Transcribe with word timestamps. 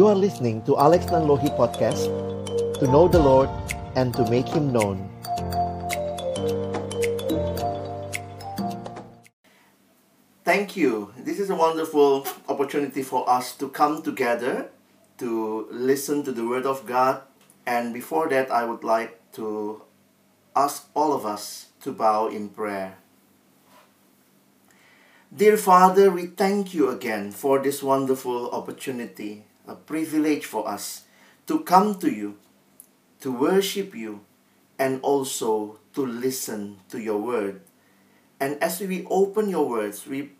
You 0.00 0.06
are 0.08 0.16
listening 0.16 0.64
to 0.64 0.78
Alex 0.78 1.12
Nanlohi 1.12 1.52
Podcast 1.60 2.08
To 2.80 2.88
know 2.88 3.06
the 3.06 3.20
Lord 3.20 3.50
and 3.96 4.16
to 4.16 4.24
make 4.30 4.48
Him 4.48 4.72
known 4.72 5.04
Thank 10.42 10.74
you. 10.74 11.12
This 11.18 11.38
is 11.38 11.50
a 11.50 11.54
wonderful 11.54 12.26
opportunity 12.48 13.02
for 13.02 13.28
us 13.28 13.54
to 13.60 13.68
come 13.68 14.00
together 14.00 14.72
to 15.18 15.68
listen 15.70 16.24
to 16.24 16.32
the 16.32 16.48
Word 16.48 16.64
of 16.64 16.86
God. 16.86 17.20
And 17.66 17.92
before 17.92 18.26
that, 18.30 18.50
I 18.50 18.64
would 18.64 18.82
like 18.82 19.20
to 19.36 19.82
ask 20.56 20.88
all 20.96 21.12
of 21.12 21.26
us 21.26 21.76
to 21.84 21.92
bow 21.92 22.28
in 22.28 22.48
prayer. 22.48 22.96
Dear 25.28 25.58
Father, 25.58 26.10
we 26.10 26.24
thank 26.24 26.72
you 26.72 26.88
again 26.88 27.32
for 27.32 27.60
this 27.60 27.82
wonderful 27.82 28.48
opportunity, 28.50 29.44
a 29.70 29.78
privilege 29.78 30.44
for 30.44 30.66
us 30.66 31.06
to 31.46 31.60
come 31.62 31.94
to 32.02 32.10
you, 32.10 32.36
to 33.22 33.30
worship 33.30 33.94
you, 33.94 34.26
and 34.78 34.98
also 35.02 35.78
to 35.94 36.04
listen 36.04 36.82
to 36.90 36.98
your 36.98 37.22
word. 37.22 37.62
And 38.40 38.58
as 38.58 38.80
we 38.80 39.06
open 39.06 39.48
your 39.48 39.68
words, 39.68 40.06
we 40.06 40.32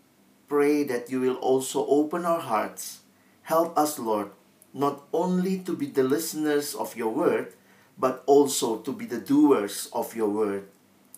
pray 0.49 0.83
that 0.83 1.09
you 1.09 1.21
will 1.21 1.39
also 1.39 1.87
open 1.87 2.25
our 2.25 2.41
hearts. 2.43 3.07
Help 3.43 3.77
us, 3.77 3.97
Lord, 3.97 4.31
not 4.73 5.07
only 5.13 5.59
to 5.59 5.75
be 5.75 5.85
the 5.85 6.03
listeners 6.03 6.75
of 6.75 6.97
your 6.97 7.13
word, 7.13 7.53
but 7.97 8.23
also 8.25 8.79
to 8.83 8.91
be 8.91 9.05
the 9.05 9.21
doers 9.21 9.87
of 9.93 10.15
your 10.15 10.27
word. 10.27 10.67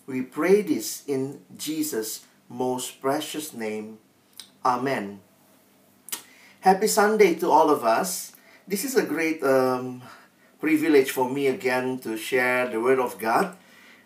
We 0.06 0.22
pray 0.22 0.62
this 0.62 1.02
in 1.08 1.40
Jesus' 1.56 2.26
most 2.48 3.00
precious 3.00 3.54
name. 3.54 3.98
Amen. 4.64 5.20
Happy 6.64 6.86
Sunday 6.86 7.34
to 7.34 7.50
all 7.50 7.68
of 7.68 7.84
us. 7.84 8.32
This 8.66 8.88
is 8.88 8.96
a 8.96 9.04
great 9.04 9.44
um, 9.44 10.00
privilege 10.58 11.10
for 11.10 11.28
me 11.28 11.48
again 11.48 11.98
to 11.98 12.16
share 12.16 12.66
the 12.72 12.80
Word 12.80 12.98
of 12.98 13.18
God 13.18 13.54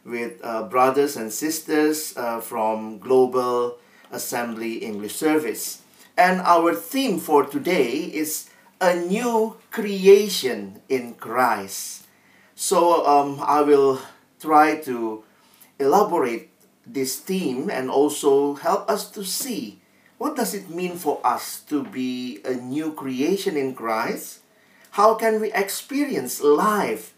with 0.04 0.42
uh, 0.42 0.64
brothers 0.64 1.14
and 1.14 1.32
sisters 1.32 2.16
uh, 2.16 2.40
from 2.40 2.98
Global 2.98 3.78
Assembly 4.10 4.82
English 4.82 5.14
Service. 5.14 5.82
And 6.16 6.40
our 6.40 6.74
theme 6.74 7.20
for 7.20 7.46
today 7.46 8.10
is 8.10 8.50
a 8.80 8.96
new 8.96 9.54
creation 9.70 10.82
in 10.88 11.14
Christ. 11.14 12.08
So 12.56 13.06
um, 13.06 13.38
I 13.38 13.62
will 13.62 14.02
try 14.42 14.82
to 14.82 15.22
elaborate 15.78 16.50
this 16.84 17.20
theme 17.20 17.70
and 17.70 17.88
also 17.88 18.54
help 18.54 18.90
us 18.90 19.08
to 19.12 19.22
see 19.22 19.78
what 20.19 20.34
does 20.34 20.52
it 20.52 20.69
mean 20.69 20.98
for 20.98 21.20
us 21.24 21.61
to 21.70 21.84
be 21.84 22.41
a 22.44 22.55
new 22.55 22.92
creation 22.92 23.56
in 23.56 23.74
Christ? 23.74 24.41
How 24.98 25.14
can 25.14 25.41
we 25.41 25.52
experience 25.52 26.42
life 26.42 27.14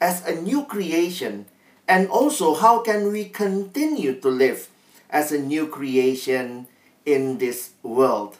as 0.00 0.24
a 0.28 0.36
new 0.36 0.64
creation? 0.64 1.46
And 1.88 2.08
also, 2.08 2.54
how 2.54 2.80
can 2.80 3.12
we 3.12 3.24
continue 3.26 4.20
to 4.20 4.28
live 4.28 4.68
as 5.08 5.32
a 5.32 5.40
new 5.40 5.66
creation 5.66 6.66
in 7.04 7.38
this 7.38 7.72
world? 7.82 8.36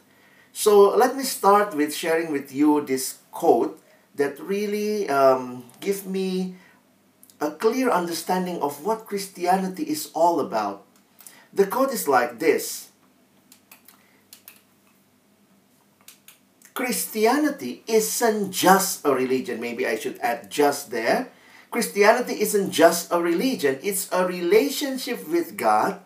So, 0.52 0.96
let 0.96 1.16
me 1.16 1.24
start 1.24 1.74
with 1.74 1.94
sharing 1.94 2.32
with 2.32 2.52
you 2.52 2.84
this 2.84 3.18
quote 3.32 3.80
that 4.14 4.38
really 4.38 5.08
um, 5.08 5.64
gives 5.80 6.04
me 6.04 6.54
a 7.40 7.50
clear 7.50 7.90
understanding 7.90 8.60
of 8.60 8.84
what 8.84 9.06
Christianity 9.06 9.84
is 9.84 10.10
all 10.14 10.40
about. 10.40 10.84
The 11.52 11.66
quote 11.66 11.92
is 11.92 12.08
like 12.08 12.38
this 12.38 12.88
Christianity 16.74 17.84
isn't 17.86 18.50
just 18.50 19.06
a 19.06 19.14
religion. 19.14 19.60
Maybe 19.60 19.86
I 19.86 19.94
should 19.94 20.18
add 20.18 20.50
just 20.50 20.90
there. 20.90 21.30
Christianity 21.70 22.40
isn't 22.42 22.70
just 22.70 23.10
a 23.10 23.20
religion, 23.20 23.78
it's 23.82 24.06
a 24.12 24.26
relationship 24.26 25.26
with 25.26 25.56
God 25.56 25.98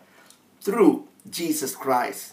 through 0.63 1.09
Jesus 1.29 1.77
Christ. 1.77 2.33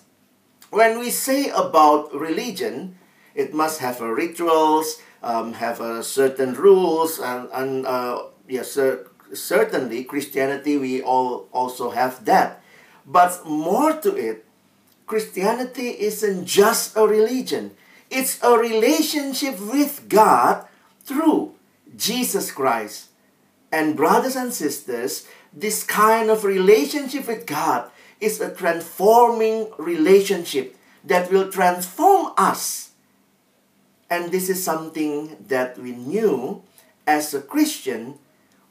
When 0.69 0.99
we 0.99 1.09
say 1.09 1.49
about 1.49 2.15
religion, 2.15 2.95
it 3.35 3.53
must 3.53 3.79
have 3.79 3.99
a 3.99 4.13
rituals, 4.13 5.01
um, 5.21 5.53
have 5.59 5.81
a 5.81 6.01
certain 6.01 6.53
rules, 6.53 7.19
and, 7.19 7.49
and 7.51 7.85
uh, 7.85 8.23
yes, 8.47 8.71
cer- 8.71 9.07
certainly 9.33 10.05
Christianity, 10.05 10.77
we 10.77 11.01
all 11.01 11.49
also 11.51 11.91
have 11.91 12.23
that. 12.23 12.63
But 13.05 13.45
more 13.45 13.99
to 13.99 14.15
it, 14.15 14.45
Christianity 15.07 15.89
isn't 15.99 16.45
just 16.45 16.95
a 16.95 17.05
religion. 17.05 17.75
It's 18.09 18.41
a 18.43 18.57
relationship 18.57 19.59
with 19.59 20.07
God 20.07 20.65
through 21.03 21.55
Jesus 21.95 22.51
Christ. 22.51 23.09
And 23.71 23.95
brothers 23.95 24.35
and 24.35 24.53
sisters, 24.53 25.27
this 25.51 25.83
kind 25.83 26.29
of 26.29 26.43
relationship 26.43 27.27
with 27.27 27.45
God 27.45 27.89
is 28.19 28.39
a 28.39 28.53
transforming 28.53 29.71
relationship 29.77 30.75
that 31.03 31.31
will 31.31 31.51
transform 31.51 32.33
us. 32.37 32.91
And 34.09 34.31
this 34.31 34.49
is 34.49 34.63
something 34.63 35.37
that 35.47 35.77
we 35.77 35.91
knew 35.91 36.63
as 37.07 37.33
a 37.33 37.41
Christian, 37.41 38.15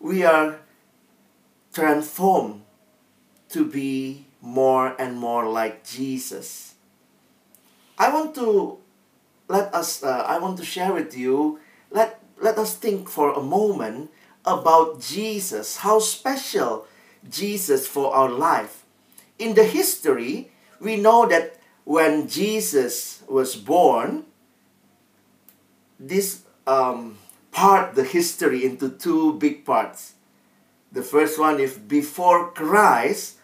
we 0.01 0.25
are 0.25 0.61
transformed 1.73 2.63
to 3.51 3.65
be 3.65 4.27
more 4.41 4.95
and 4.99 5.17
more 5.17 5.49
like 5.49 5.85
Jesus. 5.85 6.75
I 7.99 8.13
want 8.13 8.35
to 8.37 8.79
let 9.49 9.75
us 9.75 10.03
uh, 10.03 10.25
I 10.27 10.39
want 10.39 10.59
to 10.59 10.65
share 10.65 10.93
with 10.93 11.17
you 11.17 11.61
let 11.91 12.21
let 12.41 12.59
us 12.59 12.75
think 12.75 13.09
for 13.09 13.33
a 13.33 13.43
moment 13.43 14.11
about 14.45 15.01
Jesus, 15.01 15.79
how 15.79 15.99
special 15.99 16.87
Jesus 17.29 17.87
for 17.87 18.15
our 18.15 18.29
life. 18.29 18.85
In 19.39 19.55
the 19.55 19.65
history, 19.65 20.51
we 20.81 20.97
know 20.97 21.27
that 21.27 21.59
when 21.85 22.29
Jesus 22.29 23.23
was 23.29 23.57
born, 23.57 24.25
this 25.99 26.43
um, 26.67 27.17
part 27.53 27.95
the 27.95 28.05
history 28.05 28.65
into 28.65 28.91
two 28.91 29.35
big 29.35 29.65
parts. 29.65 30.15
The 30.93 31.03
first 31.03 31.39
one 31.39 31.59
is 31.59 31.79
before 31.79 32.53
Christ, 32.53 33.37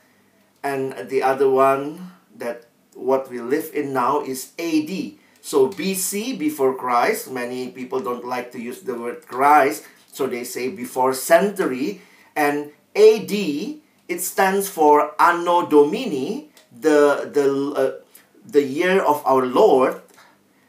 and 0.62 1.08
the 1.08 1.22
other 1.22 1.48
one 1.48 2.12
that 2.36 2.66
what 2.94 3.30
we 3.30 3.40
live 3.40 3.70
in 3.74 3.92
now 3.92 4.20
is 4.20 4.52
AD. 4.58 5.19
So 5.40 5.68
BC, 5.68 6.38
before 6.38 6.74
Christ, 6.74 7.30
many 7.30 7.70
people 7.70 8.00
don't 8.00 8.24
like 8.24 8.52
to 8.52 8.60
use 8.60 8.80
the 8.80 8.94
word 8.94 9.26
Christ, 9.26 9.84
so 10.12 10.26
they 10.26 10.44
say 10.44 10.68
before 10.68 11.14
century. 11.14 12.02
And 12.36 12.72
AD, 12.94 13.32
it 13.32 14.20
stands 14.20 14.68
for 14.68 15.14
Anno 15.18 15.66
Domini, 15.66 16.50
the, 16.72 17.30
the, 17.32 17.46
uh, 17.76 18.04
the 18.44 18.62
year 18.62 19.02
of 19.02 19.24
our 19.24 19.46
Lord. 19.46 20.02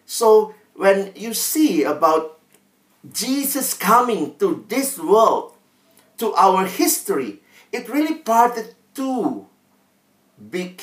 So 0.06 0.56
when 0.76 1.12
you 1.16 1.34
see 1.34 1.84
about 1.84 2.40
Jesus 3.12 3.74
coming 3.74 4.36
to 4.38 4.66
this 4.68 4.98
world, 4.98 5.56
to 6.18 6.34
our 6.36 6.66
history, 6.66 7.42
it 7.72 7.90
really 7.90 8.16
parted 8.16 8.76
two 8.94 9.48
big 10.38 10.82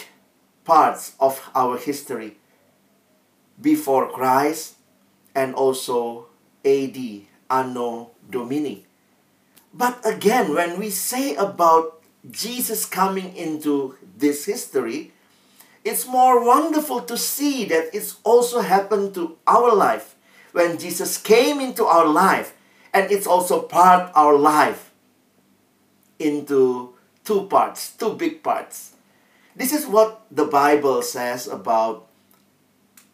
parts 0.64 1.14
of 1.20 1.50
our 1.54 1.78
history 1.78 2.37
before 3.60 4.10
Christ 4.10 4.76
and 5.34 5.54
also 5.54 6.26
AD, 6.64 6.96
Anno 7.50 8.10
Domini. 8.30 8.86
But 9.72 10.00
again, 10.04 10.54
when 10.54 10.78
we 10.78 10.90
say 10.90 11.34
about 11.36 12.02
Jesus 12.30 12.84
coming 12.84 13.34
into 13.36 13.96
this 14.16 14.46
history, 14.46 15.12
it's 15.84 16.06
more 16.06 16.44
wonderful 16.44 17.02
to 17.02 17.16
see 17.16 17.64
that 17.66 17.94
it's 17.94 18.16
also 18.24 18.60
happened 18.60 19.14
to 19.14 19.38
our 19.46 19.74
life 19.74 20.16
when 20.52 20.78
Jesus 20.78 21.16
came 21.18 21.60
into 21.60 21.84
our 21.84 22.06
life 22.06 22.54
and 22.92 23.10
it's 23.12 23.26
also 23.26 23.62
part 23.62 24.10
our 24.14 24.36
life 24.36 24.90
into 26.18 26.94
two 27.24 27.46
parts, 27.46 27.92
two 27.94 28.14
big 28.14 28.42
parts. 28.42 28.94
This 29.54 29.72
is 29.72 29.86
what 29.86 30.26
the 30.30 30.44
Bible 30.44 31.02
says 31.02 31.46
about 31.46 32.07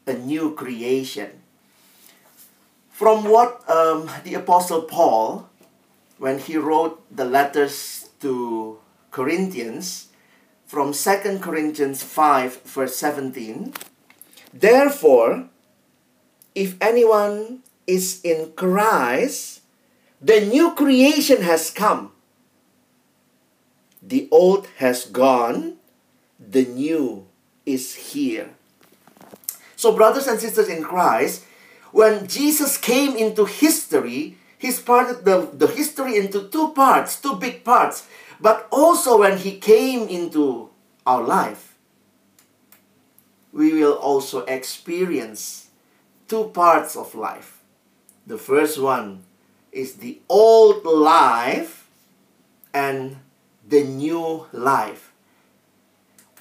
a 0.06 0.14
new 0.14 0.54
creation. 0.54 1.30
From 2.90 3.24
what 3.24 3.68
um, 3.68 4.10
the 4.22 4.34
Apostle 4.34 4.82
Paul, 4.82 5.48
when 6.18 6.38
he 6.38 6.56
wrote 6.56 7.02
the 7.14 7.24
letters 7.24 8.10
to 8.20 8.78
Corinthians, 9.10 10.08
from 10.66 10.92
2 10.92 11.38
Corinthians 11.40 12.02
5, 12.02 12.62
verse 12.62 12.96
17, 12.96 13.74
Therefore, 14.52 15.48
if 16.54 16.76
anyone 16.80 17.62
is 17.86 18.20
in 18.22 18.52
Christ, 18.54 19.60
the 20.20 20.40
new 20.40 20.72
creation 20.74 21.42
has 21.42 21.70
come. 21.70 22.12
The 24.00 24.28
old 24.30 24.66
has 24.78 25.04
gone, 25.04 25.76
the 26.38 26.64
new 26.64 27.26
is 27.66 28.14
here. 28.14 28.50
So, 29.84 29.92
brothers 29.92 30.26
and 30.26 30.40
sisters 30.40 30.70
in 30.70 30.82
Christ, 30.82 31.44
when 31.92 32.26
Jesus 32.26 32.78
came 32.78 33.19
into 33.19 33.44
history, 33.44 34.38
he's 34.56 34.81
parted 34.81 35.26
the, 35.26 35.46
the 35.52 35.66
history 35.66 36.16
into 36.16 36.48
two 36.48 36.72
parts, 36.72 37.20
two 37.20 37.36
big 37.36 37.64
parts. 37.64 38.08
But 38.40 38.66
also 38.72 39.19
when 39.19 39.36
he 39.36 39.58
came 39.58 40.08
into 40.08 40.70
our 41.04 41.20
life, 41.20 41.76
we 43.52 43.75
will 43.75 43.92
also 43.92 44.46
experience 44.46 45.69
two 46.28 46.44
parts 46.44 46.96
of 46.96 47.14
life. 47.14 47.60
The 48.26 48.38
first 48.38 48.80
one 48.80 49.25
is 49.70 49.96
the 49.96 50.19
old 50.30 50.87
life 50.87 51.90
and 52.72 53.19
the 53.69 53.84
new 53.84 54.46
life. 54.50 55.12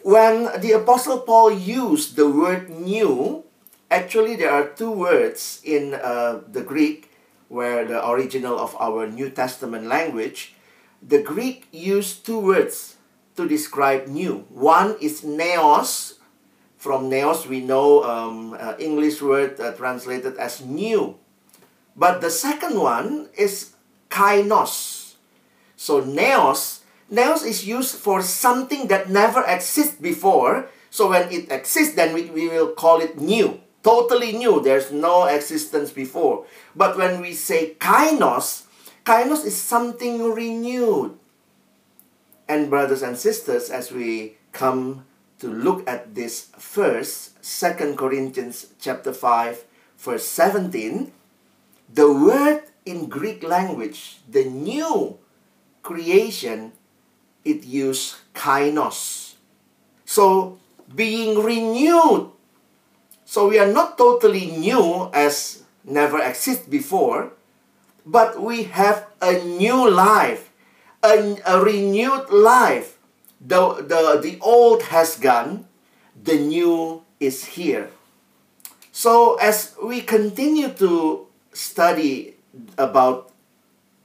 When 0.03 0.51
the 0.59 0.75
Apostle 0.75 1.23
Paul 1.23 1.55
used 1.55 2.19
the 2.19 2.27
word 2.27 2.67
new, 2.69 3.47
actually 3.89 4.35
there 4.35 4.51
are 4.51 4.67
two 4.67 4.91
words 4.91 5.63
in 5.63 5.95
uh, 5.95 6.43
the 6.43 6.59
Greek 6.59 7.09
where 7.47 7.87
the 7.87 8.03
original 8.03 8.59
of 8.59 8.75
our 8.83 9.07
New 9.07 9.31
Testament 9.31 9.87
language. 9.87 10.59
The 10.99 11.23
Greek 11.23 11.71
used 11.71 12.25
two 12.25 12.39
words 12.39 12.99
to 13.39 13.47
describe 13.47 14.11
new. 14.11 14.43
One 14.51 14.99
is 14.99 15.23
neos. 15.23 16.19
From 16.75 17.07
neos, 17.07 17.47
we 17.47 17.63
know 17.63 18.03
um, 18.03 18.59
uh, 18.59 18.75
English 18.79 19.21
word 19.21 19.55
uh, 19.55 19.71
translated 19.71 20.35
as 20.35 20.59
new. 20.59 21.15
But 21.95 22.19
the 22.19 22.29
second 22.29 22.75
one 22.75 23.29
is 23.37 23.71
kainos. 24.11 25.15
So 25.77 26.03
neos, 26.03 26.82
neos 27.13 27.45
is 27.45 27.65
used 27.65 27.95
for 27.95 28.21
something 28.21 28.87
that 28.87 29.09
never 29.09 29.45
existed 29.45 30.01
before. 30.01 30.67
So 30.89 31.09
when 31.09 31.31
it 31.31 31.51
exists, 31.51 31.95
then 31.95 32.13
we, 32.13 32.29
we 32.29 32.49
will 32.49 32.73
call 32.73 32.99
it 33.01 33.21
new. 33.21 33.61
Totally 33.83 34.33
new. 34.33 34.61
There's 34.61 34.91
no 34.91 35.25
existence 35.25 35.91
before. 35.91 36.45
But 36.75 36.97
when 36.97 37.21
we 37.21 37.33
say 37.33 37.75
kainos, 37.79 38.65
kainos 39.05 39.45
is 39.45 39.55
something 39.55 40.33
renewed. 40.33 41.17
And 42.47 42.69
brothers 42.69 43.01
and 43.01 43.17
sisters, 43.17 43.69
as 43.69 43.91
we 43.91 44.37
come 44.51 45.05
to 45.39 45.47
look 45.47 45.87
at 45.87 46.15
this 46.15 46.49
first, 46.57 47.43
Second 47.43 47.97
Corinthians 47.97 48.73
chapter 48.79 49.13
5, 49.13 49.65
verse 49.97 50.25
17, 50.27 51.11
the 51.93 52.11
word 52.11 52.63
in 52.85 53.07
Greek 53.07 53.43
language, 53.43 54.19
the 54.29 54.45
new 54.45 55.19
creation, 55.81 56.71
it 57.45 57.63
used 57.63 58.15
kainos. 58.33 59.35
So, 60.05 60.57
being 60.93 61.43
renewed. 61.43 62.31
So, 63.25 63.49
we 63.49 63.59
are 63.59 63.71
not 63.71 63.97
totally 63.97 64.47
new 64.51 65.09
as 65.13 65.63
never 65.83 66.19
exist 66.21 66.69
before, 66.69 67.33
but 68.05 68.41
we 68.41 68.63
have 68.63 69.07
a 69.21 69.33
new 69.43 69.89
life, 69.89 70.51
a, 71.03 71.37
a 71.45 71.63
renewed 71.63 72.29
life. 72.29 72.97
The, 73.41 73.83
the, 73.83 74.19
the 74.21 74.37
old 74.39 74.83
has 74.83 75.17
gone, 75.17 75.67
the 76.15 76.37
new 76.37 77.03
is 77.19 77.57
here. 77.59 77.89
So, 78.91 79.35
as 79.41 79.75
we 79.81 80.01
continue 80.01 80.69
to 80.77 81.27
study 81.51 82.35
about 82.77 83.31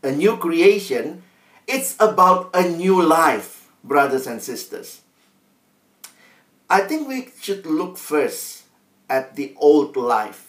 a 0.03 0.11
new 0.11 0.37
creation, 0.39 1.23
it's 1.69 1.95
about 2.01 2.51
a 2.55 2.65
new 2.65 3.03
life, 3.03 3.69
brothers 3.85 4.27
and 4.27 4.41
sisters. 4.41 5.03
I 6.69 6.81
think 6.81 7.07
we 7.07 7.29
should 7.41 7.67
look 7.67 7.97
first 7.97 8.65
at 9.09 9.37
the 9.37 9.55
old 9.57 9.97
life. 9.97 10.49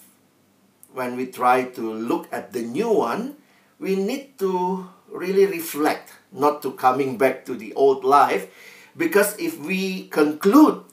When 0.93 1.15
we 1.15 1.27
try 1.27 1.63
to 1.75 1.93
look 1.93 2.27
at 2.31 2.51
the 2.51 2.63
new 2.63 2.89
one, 2.89 3.35
we 3.79 3.95
need 3.95 4.39
to 4.39 4.87
really 5.11 5.45
reflect, 5.45 6.15
not 6.31 6.61
to 6.63 6.71
coming 6.71 7.17
back 7.17 7.45
to 7.45 7.53
the 7.53 7.73
old 7.75 8.03
life, 8.03 8.47
because 8.95 9.37
if 9.37 9.59
we 9.59 10.07
conclude 10.07 10.83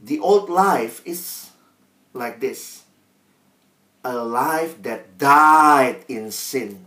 the 0.00 0.18
old 0.20 0.48
life 0.48 1.02
is 1.04 1.50
like 2.14 2.40
this 2.40 2.84
a 4.04 4.14
life 4.14 4.80
that 4.82 5.18
died 5.18 6.04
in 6.08 6.30
sin. 6.30 6.86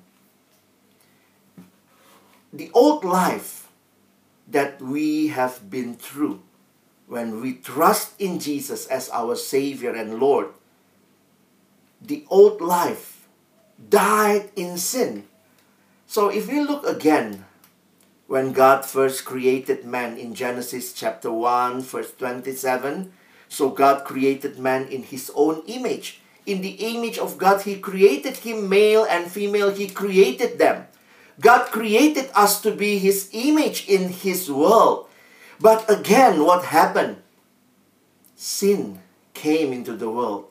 The 2.52 2.70
old 2.74 3.04
life 3.04 3.70
that 4.48 4.82
we 4.82 5.28
have 5.28 5.70
been 5.70 5.96
through 5.96 6.42
when 7.08 7.42
we 7.42 7.56
trust 7.56 8.20
in 8.20 8.40
Jesus 8.40 8.88
as 8.88 9.10
our 9.10 9.36
Savior 9.36 9.92
and 9.92 10.20
Lord, 10.20 10.48
the 12.02 12.26
old 12.30 12.62
life 12.62 13.28
died 13.90 14.52
in 14.56 14.78
sin. 14.78 15.28
So 16.08 16.30
if 16.30 16.48
we 16.48 16.60
look 16.60 16.86
again, 16.86 17.46
when 18.28 18.54
God 18.54 18.86
first 18.86 19.26
created 19.26 19.86
man 19.86 20.18
in 20.18 20.36
Genesis 20.36 20.94
chapter 20.94 21.32
1, 21.32 21.82
verse 21.82 22.14
27, 22.16 23.12
so 23.48 23.70
God 23.70 24.06
created 24.06 24.60
man 24.60 24.88
in 24.88 25.04
his 25.04 25.32
own 25.36 25.64
image 25.68 26.22
in 26.46 26.62
the 26.62 26.96
image 26.96 27.18
of 27.18 27.38
God, 27.38 27.62
He 27.62 27.78
created 27.78 28.38
him 28.38 28.70
male 28.70 29.06
and 29.06 29.30
female, 29.30 29.72
He 29.72 29.88
created 29.88 30.58
them. 30.58 30.88
God 31.42 31.72
created 31.72 32.30
us 32.36 32.62
to 32.62 32.72
be 32.72 33.00
His 33.00 33.30
image 33.34 33.90
in 33.90 34.10
His 34.10 34.50
world. 34.50 35.10
But 35.60 35.90
again, 35.90 36.46
what 36.46 36.66
happened? 36.66 37.18
Sin 38.36 39.02
came 39.34 39.74
into 39.74 39.94
the 39.94 40.10
world. 40.10 40.48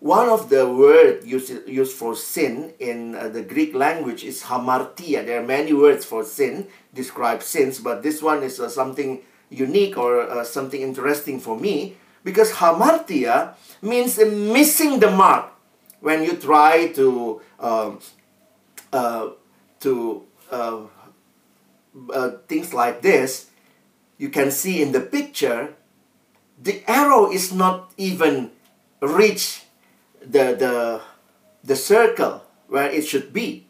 One 0.00 0.30
of 0.30 0.48
the 0.48 0.66
words 0.66 1.26
used, 1.26 1.68
used 1.68 1.92
for 1.92 2.16
sin 2.16 2.72
in 2.80 3.14
uh, 3.14 3.28
the 3.28 3.42
Greek 3.42 3.74
language 3.74 4.24
is 4.24 4.44
hamartia. 4.44 5.24
There 5.24 5.42
are 5.42 5.46
many 5.46 5.74
words 5.74 6.06
for 6.06 6.24
sin, 6.24 6.68
describe 6.94 7.42
sins, 7.42 7.78
but 7.78 8.02
this 8.02 8.22
one 8.22 8.42
is 8.42 8.58
uh, 8.58 8.70
something 8.70 9.20
unique 9.50 9.98
or 9.98 10.22
uh, 10.22 10.44
something 10.44 10.80
interesting 10.80 11.38
for 11.38 11.58
me 11.58 11.96
because 12.24 12.52
hamartia 12.52 13.54
means 13.82 14.16
missing 14.18 15.00
the 15.00 15.10
mark 15.10 15.52
when 16.00 16.22
you 16.22 16.36
try 16.36 16.88
to 16.92 17.42
um, 17.58 18.00
uh, 18.92 19.28
to 19.80 20.24
uh, 20.50 20.80
uh, 22.12 22.30
things 22.48 22.72
like 22.72 23.02
this 23.02 23.50
you 24.18 24.28
can 24.28 24.50
see 24.50 24.82
in 24.82 24.92
the 24.92 25.00
picture 25.00 25.74
the 26.60 26.84
arrow 26.86 27.30
is 27.30 27.52
not 27.52 27.92
even 27.96 28.50
reach 29.00 29.64
the 30.20 30.54
the 30.54 31.00
the 31.64 31.76
circle 31.76 32.44
where 32.68 32.90
it 32.90 33.02
should 33.02 33.32
be 33.32 33.66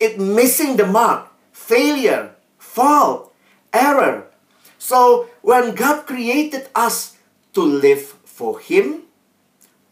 it 0.00 0.18
missing 0.18 0.76
the 0.76 0.86
mark 0.86 1.30
failure 1.52 2.34
fault 2.58 3.32
error 3.72 4.26
so 4.78 5.28
when 5.42 5.74
god 5.74 6.06
created 6.06 6.68
us 6.74 7.16
to 7.52 7.62
live 7.62 8.18
for 8.24 8.58
him 8.58 9.04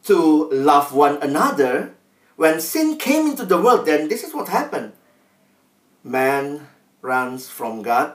to 0.05 0.51
love 0.51 0.93
one 0.93 1.23
another, 1.23 1.95
when 2.37 2.61
sin 2.61 2.99
came 2.99 3.29
into 3.29 3.45
the 3.45 3.61
world, 3.61 3.87
then 3.87 4.09
this 4.09 4.25
is 4.25 4.35
what 4.35 4.49
happened. 4.49 4.93
Man 6.05 6.67
runs 7.01 7.49
from 7.49 7.83
God, 7.83 8.15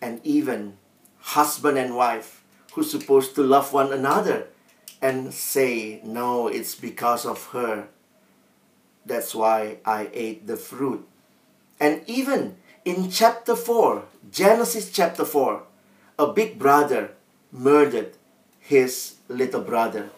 and 0.00 0.20
even 0.24 0.76
husband 1.20 1.78
and 1.78 1.96
wife 1.96 2.44
who's 2.72 2.90
supposed 2.90 3.34
to 3.34 3.42
love 3.42 3.72
one 3.72 3.92
another 3.92 4.48
and 5.00 5.32
say, 5.32 6.00
No, 6.04 6.48
it's 6.48 6.74
because 6.74 7.24
of 7.24 7.46
her. 7.48 7.88
That's 9.06 9.34
why 9.34 9.78
I 9.84 10.08
ate 10.12 10.46
the 10.46 10.56
fruit. 10.56 11.06
And 11.80 12.02
even 12.06 12.56
in 12.84 13.10
chapter 13.10 13.56
4, 13.56 14.04
Genesis 14.30 14.90
chapter 14.90 15.24
4, 15.24 15.62
a 16.18 16.26
big 16.32 16.58
brother 16.58 17.12
murdered 17.50 18.16
his 18.60 19.16
little 19.28 19.60
brother. 19.62 20.10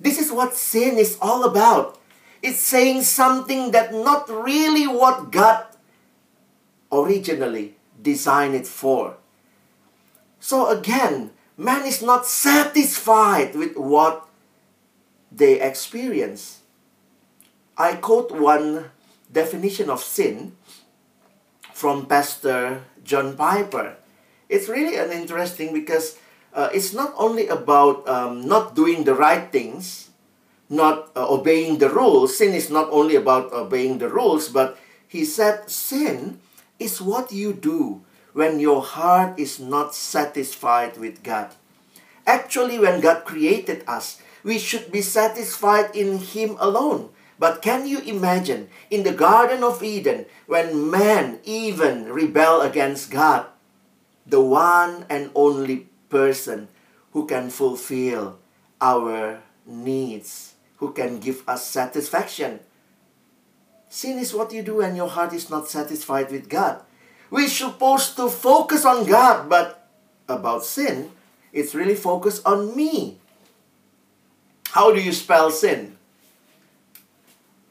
This 0.00 0.18
is 0.18 0.30
what 0.32 0.56
sin 0.56 0.98
is 0.98 1.18
all 1.20 1.44
about. 1.44 1.95
It's 2.46 2.62
saying 2.62 3.02
something 3.02 3.74
that 3.74 3.90
not 3.90 4.30
really 4.30 4.86
what 4.86 5.34
God 5.34 5.66
originally 6.94 7.74
designed 7.98 8.54
it 8.54 8.70
for. 8.70 9.18
So 10.38 10.70
again, 10.70 11.34
man 11.58 11.82
is 11.82 12.06
not 12.06 12.22
satisfied 12.22 13.58
with 13.58 13.74
what 13.74 14.30
they 15.34 15.58
experience. 15.58 16.62
I 17.74 17.98
quote 17.98 18.30
one 18.30 18.94
definition 19.26 19.90
of 19.90 19.98
sin 19.98 20.54
from 21.74 22.06
Pastor 22.06 22.86
John 23.02 23.34
Piper. 23.34 23.98
It's 24.48 24.70
really 24.70 24.94
an 24.94 25.10
interesting 25.10 25.74
because 25.74 26.14
uh, 26.54 26.70
it's 26.72 26.94
not 26.94 27.10
only 27.18 27.50
about 27.50 28.06
um, 28.06 28.46
not 28.46 28.78
doing 28.78 29.02
the 29.02 29.18
right 29.18 29.50
things, 29.50 30.14
not 30.68 31.10
uh, 31.16 31.26
obeying 31.28 31.78
the 31.78 31.90
rules. 31.90 32.36
Sin 32.36 32.54
is 32.54 32.70
not 32.70 32.88
only 32.90 33.16
about 33.16 33.52
obeying 33.52 33.98
the 33.98 34.08
rules, 34.08 34.48
but 34.48 34.78
he 35.06 35.24
said 35.24 35.70
sin 35.70 36.40
is 36.78 37.00
what 37.00 37.32
you 37.32 37.52
do 37.52 38.02
when 38.32 38.60
your 38.60 38.82
heart 38.82 39.38
is 39.38 39.58
not 39.58 39.94
satisfied 39.94 40.98
with 40.98 41.22
God. 41.22 41.54
Actually, 42.26 42.78
when 42.78 43.00
God 43.00 43.24
created 43.24 43.84
us, 43.86 44.20
we 44.42 44.58
should 44.58 44.90
be 44.90 45.00
satisfied 45.00 45.94
in 45.94 46.18
Him 46.18 46.56
alone. 46.58 47.10
But 47.38 47.62
can 47.62 47.86
you 47.86 48.00
imagine 48.00 48.68
in 48.90 49.04
the 49.04 49.12
Garden 49.12 49.62
of 49.62 49.82
Eden 49.82 50.26
when 50.46 50.90
man 50.90 51.40
even 51.44 52.12
rebel 52.12 52.60
against 52.60 53.10
God, 53.10 53.46
the 54.26 54.40
one 54.40 55.06
and 55.08 55.30
only 55.34 55.88
person 56.08 56.68
who 57.12 57.26
can 57.26 57.48
fulfill 57.48 58.38
our 58.80 59.40
needs, 59.64 60.55
who 60.76 60.92
can 60.92 61.18
give 61.18 61.42
us 61.48 61.66
satisfaction? 61.66 62.60
Sin 63.88 64.18
is 64.18 64.34
what 64.34 64.52
you 64.52 64.62
do 64.62 64.76
when 64.76 64.96
your 64.96 65.08
heart 65.08 65.32
is 65.32 65.48
not 65.48 65.68
satisfied 65.68 66.30
with 66.30 66.48
God. 66.48 66.82
We're 67.30 67.48
supposed 67.48 68.16
to 68.16 68.28
focus 68.28 68.84
on 68.84 69.06
God, 69.06 69.48
but 69.48 69.88
about 70.28 70.64
sin, 70.64 71.10
it's 71.52 71.74
really 71.74 71.94
focused 71.94 72.46
on 72.46 72.76
me. 72.76 73.18
How 74.70 74.92
do 74.92 75.00
you 75.00 75.12
spell 75.12 75.50
sin? 75.50 75.96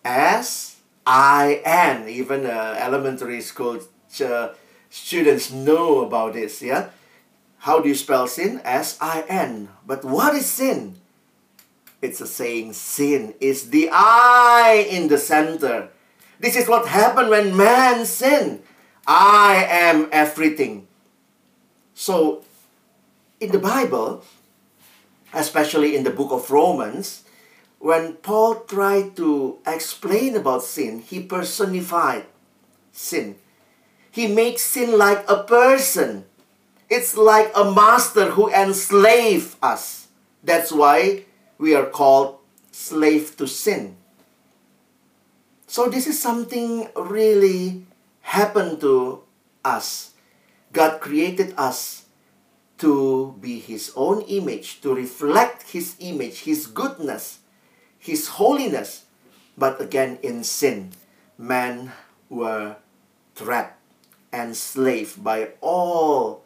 S 0.04 0.78
I 1.06 1.62
N. 1.64 2.10
Even 2.10 2.46
uh, 2.46 2.76
elementary 2.80 3.42
school 3.42 3.80
uh, 4.24 4.50
students 4.90 5.52
know 5.52 6.06
about 6.06 6.34
this, 6.34 6.62
yeah? 6.62 6.90
How 7.60 7.80
do 7.80 7.90
you 7.90 7.96
spell 7.96 8.28
sin? 8.28 8.62
S 8.64 8.98
I 9.02 9.26
N. 9.28 9.70
But 9.86 10.04
what 10.04 10.36
is 10.36 10.46
sin? 10.46 10.96
It's 12.06 12.22
a 12.22 12.30
saying 12.30 12.74
sin 12.74 13.34
is 13.42 13.74
the 13.74 13.90
I 13.92 14.86
in 14.88 15.10
the 15.10 15.18
center. 15.18 15.90
This 16.38 16.56
is 16.56 16.70
what 16.70 16.86
happened 16.86 17.34
when 17.34 17.58
man 17.58 18.06
sinned. 18.06 18.62
I 19.08 19.66
am 19.66 20.10
everything. 20.12 20.86
So, 21.98 22.46
in 23.42 23.50
the 23.50 23.58
Bible, 23.58 24.22
especially 25.34 25.98
in 25.98 26.06
the 26.06 26.14
book 26.14 26.30
of 26.30 26.52
Romans, 26.54 27.26
when 27.82 28.22
Paul 28.22 28.62
tried 28.70 29.18
to 29.18 29.58
explain 29.66 30.38
about 30.38 30.62
sin, 30.62 31.02
he 31.02 31.26
personified 31.26 32.30
sin. 32.94 33.34
He 34.12 34.30
makes 34.30 34.62
sin 34.62 34.94
like 34.94 35.26
a 35.26 35.42
person. 35.42 36.26
It's 36.88 37.18
like 37.18 37.50
a 37.58 37.66
master 37.66 38.38
who 38.38 38.54
enslave 38.54 39.58
us. 39.66 40.08
That's 40.44 40.72
why 40.72 41.26
we 41.58 41.76
are 41.76 41.86
called 41.86 42.40
slave 42.72 43.38
to 43.38 43.48
sin. 43.48 43.96
So 45.68 45.90
this 45.90 46.08
is 46.08 46.22
something 46.22 46.90
really 46.96 47.86
happened 48.22 48.82
to 48.82 49.24
us. 49.64 50.12
God 50.72 51.00
created 51.00 51.54
us 51.58 52.06
to 52.78 53.36
be 53.40 53.60
His 53.60 53.92
own 53.96 54.22
image, 54.24 54.82
to 54.82 54.94
reflect 54.94 55.72
His 55.72 55.96
image, 56.00 56.44
His 56.44 56.68
goodness, 56.68 57.40
His 57.98 58.28
holiness. 58.40 59.06
But 59.58 59.80
again, 59.80 60.20
in 60.22 60.44
sin, 60.44 60.92
men 61.38 61.94
were 62.30 62.76
trapped, 63.36 63.80
and 64.32 64.50
enslaved 64.50 65.24
by 65.24 65.56
all 65.62 66.44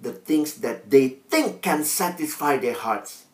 the 0.00 0.12
things 0.12 0.54
that 0.66 0.90
they 0.90 1.08
think 1.30 1.62
can 1.62 1.84
satisfy 1.84 2.56
their 2.56 2.74
hearts. 2.74 3.29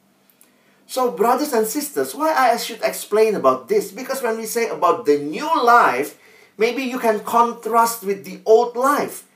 So, 0.87 1.11
brothers 1.11 1.53
and 1.53 1.67
sisters, 1.67 2.15
why 2.15 2.33
I 2.33 2.57
should 2.57 2.81
explain 2.83 3.35
about 3.35 3.69
this? 3.69 3.91
Because 3.91 4.23
when 4.23 4.39
we 4.39 4.47
say 4.47 4.69
about 4.69 5.05
the 5.05 5.19
new 5.19 5.51
life, 5.63 6.17
maybe 6.57 6.83
you 6.83 6.99
can 6.99 7.21
contrast 7.21 8.05
with 8.05 8.25
the 8.25 8.41
old 8.47 8.77
life. 8.77 9.27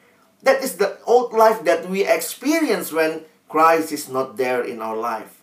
That 0.42 0.62
is 0.62 0.76
the 0.76 0.98
old 1.04 1.32
life 1.32 1.64
that 1.64 1.90
we 1.90 2.06
experience 2.06 2.92
when 2.92 3.22
Christ 3.48 3.90
is 3.90 4.08
not 4.08 4.36
there 4.36 4.62
in 4.62 4.80
our 4.80 4.96
life. 4.96 5.42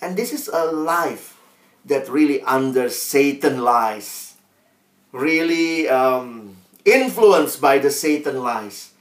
And 0.00 0.16
this 0.16 0.32
is 0.32 0.48
a 0.48 0.64
life 0.72 1.38
that 1.84 2.08
really 2.08 2.40
under 2.42 2.88
Satan 2.88 3.62
lies, 3.62 4.34
really 5.12 5.88
um, 5.88 6.56
influenced 6.84 7.60
by 7.60 7.78
the 7.78 7.90
Satan 7.90 8.42
lies. 8.42 8.92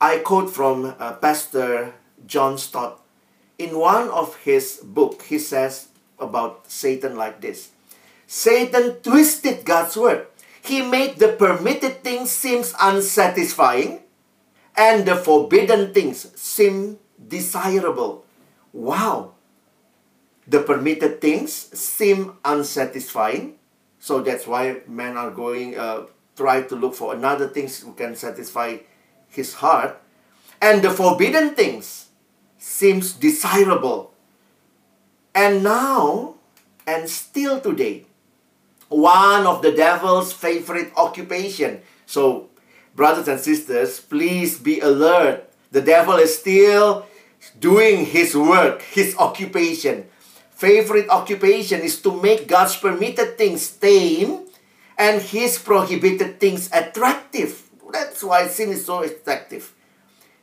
I 0.00 0.18
quote 0.18 0.50
from 0.50 0.94
uh, 0.98 1.14
Pastor 1.14 1.94
John 2.26 2.56
Stott 2.56 3.02
in 3.60 3.76
one 3.76 4.08
of 4.08 4.40
his 4.40 4.80
book, 4.82 5.20
he 5.28 5.38
says 5.38 5.88
about 6.18 6.64
Satan 6.64 7.16
like 7.16 7.44
this. 7.44 7.70
Satan 8.26 8.96
twisted 9.04 9.64
God's 9.64 9.96
word. 9.96 10.26
He 10.64 10.80
made 10.80 11.20
the 11.20 11.36
permitted 11.36 12.02
things 12.02 12.30
seem 12.30 12.64
unsatisfying 12.80 14.00
and 14.76 15.04
the 15.04 15.16
forbidden 15.16 15.92
things 15.92 16.32
seem 16.40 16.98
desirable. 17.20 18.24
Wow! 18.72 19.34
The 20.46 20.60
permitted 20.60 21.20
things 21.20 21.52
seem 21.52 22.38
unsatisfying. 22.44 23.56
So 23.98 24.20
that's 24.20 24.46
why 24.46 24.80
men 24.86 25.16
are 25.16 25.30
going, 25.30 25.76
uh, 25.76 26.06
try 26.36 26.62
to 26.62 26.76
look 26.76 26.94
for 26.94 27.14
another 27.14 27.48
things 27.48 27.80
who 27.80 27.92
can 27.92 28.16
satisfy 28.16 28.78
his 29.28 29.54
heart. 29.54 30.00
And 30.62 30.82
the 30.82 30.90
forbidden 30.90 31.54
things 31.54 32.09
seems 32.60 33.14
desirable. 33.14 34.12
And 35.34 35.64
now, 35.64 36.36
and 36.86 37.08
still 37.08 37.58
today, 37.58 38.04
one 38.88 39.46
of 39.46 39.62
the 39.62 39.72
devil's 39.72 40.32
favorite 40.32 40.92
occupation. 40.96 41.80
So, 42.04 42.50
brothers 42.94 43.28
and 43.28 43.40
sisters, 43.40 43.98
please 43.98 44.58
be 44.58 44.80
alert. 44.80 45.48
The 45.72 45.80
devil 45.80 46.16
is 46.16 46.36
still 46.36 47.06
doing 47.58 48.04
his 48.04 48.36
work, 48.36 48.82
his 48.82 49.16
occupation. 49.16 50.04
Favorite 50.50 51.08
occupation 51.08 51.80
is 51.80 52.02
to 52.02 52.12
make 52.20 52.46
God's 52.46 52.76
permitted 52.76 53.38
things 53.38 53.70
tame 53.70 54.44
and 54.98 55.22
his 55.22 55.58
prohibited 55.58 56.38
things 56.38 56.68
attractive. 56.74 57.70
That's 57.90 58.22
why 58.22 58.46
sin 58.48 58.68
is 58.70 58.84
so 58.84 59.00
attractive. 59.00 59.72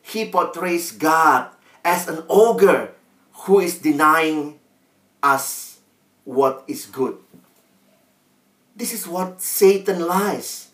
He 0.02 0.26
portrays 0.32 0.92
God 0.94 1.52
as 1.88 2.12
an 2.12 2.20
ogre 2.28 2.92
who 3.48 3.64
is 3.64 3.80
denying 3.80 4.60
us 5.24 5.80
what 6.28 6.68
is 6.68 6.86
good. 6.86 7.16
This 8.76 8.92
is 8.92 9.08
what 9.08 9.40
Satan 9.40 10.04
lies. 10.04 10.68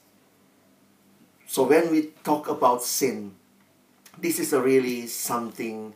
So 1.46 1.70
when 1.70 1.91
we 1.91 2.17
talk 2.25 2.50
about 2.50 2.82
sin, 2.82 3.38
this 4.17 4.39
is 4.39 4.58
really 4.58 5.05
something 5.05 5.93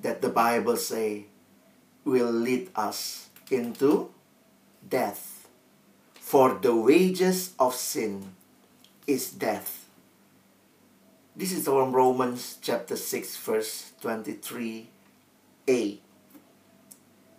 that 0.00 0.22
the 0.22 0.32
Bible 0.32 0.80
say 0.80 1.26
will 2.08 2.32
lead 2.32 2.72
us 2.74 3.28
into 3.50 4.08
death. 4.80 5.46
For 6.16 6.56
the 6.56 6.74
wages 6.74 7.52
of 7.60 7.74
sin 7.74 8.32
is 9.06 9.28
death. 9.28 9.83
This 11.36 11.50
is 11.50 11.64
from 11.64 11.90
Romans 11.90 12.58
chapter 12.62 12.94
6 12.94 13.36
verse 13.38 13.90
23a. 14.00 15.98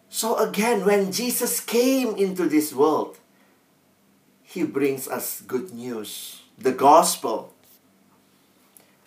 So 0.10 0.36
again, 0.36 0.84
when 0.84 1.14
Jesus 1.14 1.62
came 1.62 2.18
into 2.18 2.50
this 2.50 2.74
world, 2.74 3.18
he 4.44 4.64
brings 4.64 5.08
us 5.08 5.40
good 5.40 5.72
news, 5.72 6.42
the 6.58 6.74
gospel. 6.74 7.54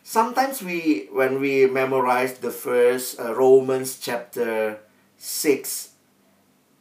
Sometimes 0.02 0.62
we, 0.62 1.08
when 1.12 1.38
we 1.38 1.66
memorize 1.66 2.38
the 2.38 2.50
first 2.50 3.20
uh, 3.20 3.34
Romans 3.34 3.98
chapter 4.00 4.80
6, 5.18 5.90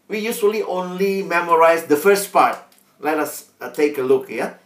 we 0.07 0.19
usually 0.19 0.63
only 0.63 1.23
memorize 1.23 1.83
the 1.87 1.97
first 1.97 2.31
part. 2.31 2.57
Let 3.01 3.19
us 3.19 3.51
uh, 3.59 3.69
take 3.69 3.97
a 3.97 4.01
look 4.03 4.29
here. 4.29 4.57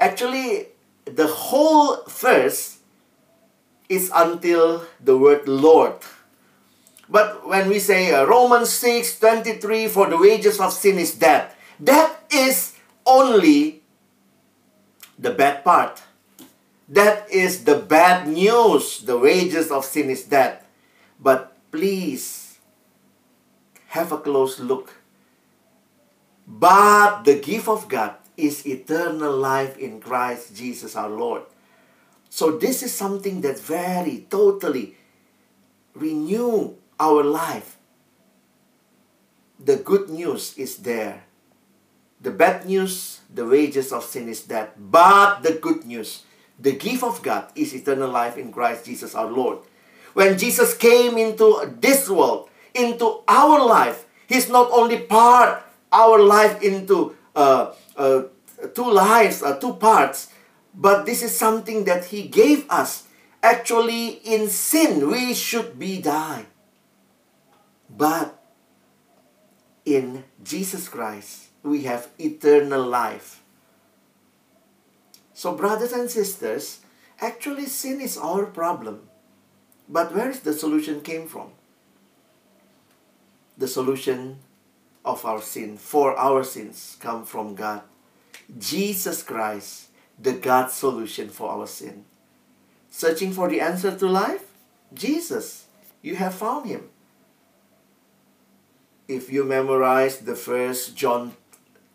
Actually, 0.00 0.66
the 1.04 1.28
whole 1.28 2.02
verse 2.08 2.77
is 3.88 4.10
until 4.14 4.84
the 5.00 5.16
word 5.16 5.48
Lord. 5.48 5.94
But 7.08 7.48
when 7.48 7.68
we 7.68 7.78
say 7.78 8.12
uh, 8.12 8.24
Romans 8.24 8.70
6 8.70 9.18
23, 9.18 9.88
for 9.88 10.08
the 10.08 10.18
wages 10.18 10.60
of 10.60 10.72
sin 10.72 10.98
is 10.98 11.14
death, 11.14 11.56
that 11.80 12.24
is 12.30 12.76
only 13.06 13.82
the 15.18 15.32
bad 15.32 15.64
part. 15.64 16.02
That 16.88 17.28
is 17.30 17.64
the 17.64 17.76
bad 17.76 18.28
news. 18.28 19.00
The 19.04 19.18
wages 19.18 19.70
of 19.70 19.84
sin 19.84 20.08
is 20.10 20.24
death. 20.24 20.64
But 21.20 21.56
please 21.72 22.58
have 23.88 24.12
a 24.12 24.18
close 24.18 24.60
look. 24.60 24.94
But 26.46 27.24
the 27.24 27.38
gift 27.40 27.68
of 27.68 27.88
God 27.88 28.14
is 28.36 28.64
eternal 28.66 29.36
life 29.36 29.76
in 29.76 30.00
Christ 30.00 30.56
Jesus 30.56 30.96
our 30.96 31.10
Lord. 31.10 31.42
So 32.30 32.56
this 32.58 32.82
is 32.82 32.94
something 32.94 33.40
that 33.42 33.58
very 33.58 34.26
totally 34.30 34.94
renew 35.94 36.74
our 37.00 37.24
life. 37.24 37.76
The 39.58 39.76
good 39.76 40.08
news 40.08 40.56
is 40.56 40.76
there. 40.78 41.24
The 42.20 42.30
bad 42.30 42.66
news, 42.66 43.20
the 43.32 43.46
wages 43.46 43.92
of 43.92 44.04
sin 44.04 44.28
is 44.28 44.42
death. 44.42 44.70
But 44.76 45.42
the 45.42 45.54
good 45.54 45.86
news, 45.86 46.22
the 46.58 46.74
gift 46.74 47.02
of 47.02 47.22
God 47.22 47.50
is 47.54 47.74
eternal 47.74 48.10
life 48.10 48.36
in 48.36 48.52
Christ 48.52 48.86
Jesus 48.86 49.14
our 49.14 49.30
Lord. 49.30 49.58
When 50.14 50.38
Jesus 50.38 50.74
came 50.74 51.16
into 51.18 51.62
this 51.78 52.10
world, 52.10 52.50
into 52.74 53.22
our 53.26 53.64
life, 53.64 54.06
He's 54.26 54.48
not 54.50 54.70
only 54.70 54.98
part 54.98 55.62
our 55.92 56.20
life 56.20 56.60
into 56.62 57.16
uh, 57.34 57.72
uh, 57.96 58.22
two 58.74 58.90
lives, 58.90 59.42
uh, 59.42 59.58
two 59.58 59.74
parts, 59.74 60.28
but 60.78 61.06
this 61.06 61.26
is 61.26 61.34
something 61.34 61.84
that 61.90 62.14
He 62.14 62.30
gave 62.30 62.70
us. 62.70 63.10
Actually, 63.42 64.22
in 64.22 64.48
sin, 64.48 65.10
we 65.10 65.34
should 65.34 65.76
be 65.76 66.00
die. 66.00 66.46
But 67.90 68.38
in 69.84 70.22
Jesus 70.42 70.88
Christ, 70.88 71.50
we 71.64 71.82
have 71.82 72.08
eternal 72.18 72.86
life. 72.86 73.42
So, 75.34 75.54
brothers 75.54 75.92
and 75.92 76.08
sisters, 76.08 76.80
actually, 77.20 77.66
sin 77.66 78.00
is 78.00 78.16
our 78.16 78.46
problem. 78.46 79.08
But 79.88 80.14
where 80.14 80.30
is 80.30 80.40
the 80.40 80.52
solution 80.52 81.00
came 81.00 81.26
from? 81.26 81.50
The 83.56 83.66
solution 83.66 84.38
of 85.04 85.24
our 85.24 85.42
sin, 85.42 85.76
for 85.76 86.14
our 86.16 86.44
sins, 86.44 86.96
come 87.00 87.24
from 87.24 87.56
God. 87.56 87.82
Jesus 88.58 89.22
Christ, 89.22 89.87
the 90.20 90.32
God 90.32 90.70
solution 90.70 91.28
for 91.28 91.50
our 91.50 91.66
sin. 91.66 92.04
Searching 92.90 93.32
for 93.32 93.48
the 93.48 93.60
answer 93.60 93.96
to 93.96 94.06
life? 94.06 94.44
Jesus. 94.92 95.66
You 96.02 96.16
have 96.16 96.34
found 96.34 96.66
him. 96.66 96.88
If 99.06 99.32
you 99.32 99.44
memorize 99.44 100.18
the 100.18 100.34
first 100.34 100.96
John 100.96 101.34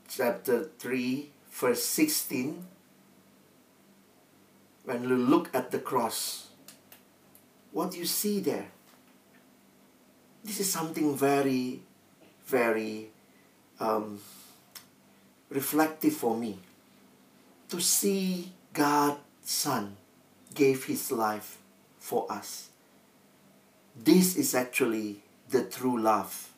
chapter 0.08 0.70
3, 0.80 1.30
verse 1.52 1.84
16, 1.84 2.66
when 4.86 5.04
you 5.04 5.16
look 5.16 5.50
at 5.54 5.72
the 5.72 5.80
cross, 5.80 6.48
what 7.72 7.92
do 7.92 7.98
you 7.98 8.06
see 8.06 8.40
there? 8.40 8.68
This 10.44 10.60
is 10.60 10.70
something 10.72 11.16
very, 11.16 11.82
very 12.46 13.08
um, 13.80 14.20
reflective 15.50 16.14
for 16.14 16.36
me. 16.36 16.60
To 17.74 17.82
see 17.82 18.54
God's 18.72 19.18
Son 19.42 19.98
gave 20.54 20.86
His 20.86 21.12
life 21.12 21.58
for 21.98 22.32
us. 22.32 22.70
This 23.98 24.38
is 24.38 24.54
actually 24.54 25.24
the 25.50 25.64
true 25.64 25.98
love. 25.98 26.54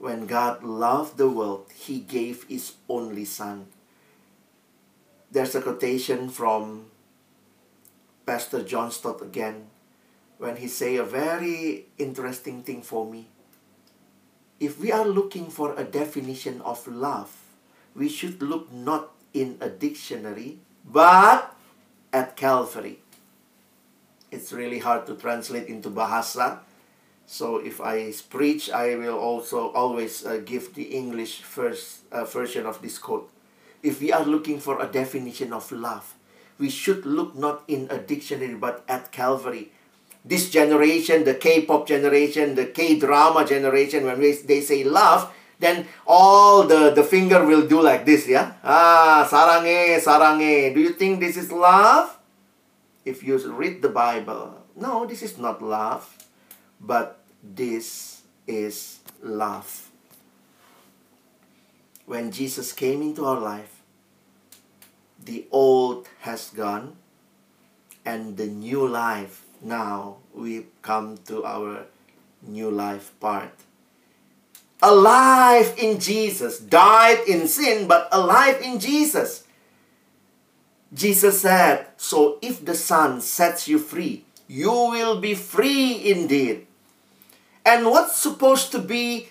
When 0.00 0.24
God 0.24 0.64
loved 0.64 1.18
the 1.18 1.28
world, 1.28 1.68
He 1.76 2.00
gave 2.00 2.44
His 2.44 2.72
only 2.88 3.26
Son. 3.26 3.66
There's 5.30 5.54
a 5.54 5.60
quotation 5.60 6.30
from 6.30 6.86
Pastor 8.24 8.64
John 8.64 8.90
Stott 8.90 9.20
again 9.20 9.66
when 10.38 10.56
he 10.56 10.68
say 10.68 10.96
a 10.96 11.04
very 11.04 11.84
interesting 11.98 12.62
thing 12.62 12.80
for 12.80 13.04
me. 13.04 13.28
If 14.58 14.80
we 14.80 14.90
are 14.90 15.04
looking 15.04 15.50
for 15.50 15.76
a 15.76 15.84
definition 15.84 16.62
of 16.62 16.88
love, 16.88 17.36
we 17.94 18.08
should 18.08 18.40
look 18.40 18.72
not 18.72 19.11
in 19.34 19.56
a 19.60 19.68
dictionary, 19.68 20.58
but 20.84 21.54
at 22.12 22.36
Calvary. 22.36 22.98
It's 24.30 24.52
really 24.52 24.78
hard 24.78 25.06
to 25.06 25.14
translate 25.14 25.66
into 25.68 25.90
Bahasa. 25.90 26.60
So 27.26 27.56
if 27.56 27.80
I 27.80 28.12
preach, 28.30 28.70
I 28.70 28.96
will 28.96 29.18
also 29.18 29.70
always 29.72 30.24
uh, 30.24 30.40
give 30.44 30.74
the 30.74 30.84
English 30.84 31.42
first 31.42 32.04
uh, 32.10 32.24
version 32.24 32.66
of 32.66 32.80
this 32.82 32.98
quote. 32.98 33.30
If 33.82 34.00
we 34.00 34.12
are 34.12 34.24
looking 34.24 34.60
for 34.60 34.80
a 34.80 34.86
definition 34.86 35.52
of 35.52 35.70
love, 35.72 36.14
we 36.58 36.70
should 36.70 37.04
look 37.04 37.34
not 37.34 37.64
in 37.68 37.88
a 37.90 37.98
dictionary 37.98 38.54
but 38.54 38.84
at 38.88 39.12
Calvary 39.12 39.72
this 40.24 40.50
generation, 40.50 41.24
the 41.24 41.34
K-pop 41.34 41.86
generation, 41.86 42.54
the 42.54 42.66
K-drama 42.66 43.44
generation, 43.44 44.04
when 44.04 44.20
we, 44.20 44.32
they 44.32 44.60
say 44.60 44.84
love, 44.84 45.32
then 45.62 45.86
all 46.04 46.66
the, 46.66 46.90
the 46.90 47.06
finger 47.06 47.46
will 47.46 47.66
do 47.70 47.80
like 47.80 48.04
this, 48.04 48.26
yeah? 48.26 48.58
Ah, 48.66 49.22
sarange, 49.30 50.02
sarange. 50.02 50.74
Do 50.74 50.80
you 50.82 50.90
think 50.98 51.20
this 51.20 51.38
is 51.38 51.54
love? 51.54 52.18
If 53.06 53.22
you 53.22 53.38
read 53.38 53.80
the 53.80 53.88
Bible, 53.88 54.58
no, 54.74 55.06
this 55.06 55.22
is 55.22 55.38
not 55.38 55.62
love, 55.62 56.02
but 56.80 57.22
this 57.42 58.22
is 58.46 58.98
love. 59.22 59.90
When 62.06 62.34
Jesus 62.34 62.72
came 62.72 63.00
into 63.00 63.24
our 63.24 63.38
life, 63.38 63.82
the 65.22 65.46
old 65.52 66.08
has 66.26 66.50
gone 66.50 66.98
and 68.04 68.36
the 68.36 68.46
new 68.46 68.82
life 68.86 69.46
now 69.62 70.18
we 70.34 70.66
come 70.82 71.18
to 71.30 71.44
our 71.44 71.86
new 72.42 72.70
life 72.70 73.14
part. 73.20 73.54
Alive 74.82 75.74
in 75.78 76.00
Jesus, 76.00 76.58
died 76.58 77.22
in 77.28 77.46
sin, 77.46 77.86
but 77.86 78.08
alive 78.10 78.60
in 78.60 78.80
Jesus. 78.80 79.44
Jesus 80.92 81.40
said, 81.40 81.86
So 81.96 82.38
if 82.42 82.64
the 82.64 82.74
Son 82.74 83.20
sets 83.20 83.68
you 83.68 83.78
free, 83.78 84.24
you 84.48 84.72
will 84.72 85.20
be 85.20 85.34
free 85.34 86.02
indeed. 86.04 86.66
And 87.64 87.86
what's 87.86 88.16
supposed 88.16 88.72
to 88.72 88.80
be 88.80 89.28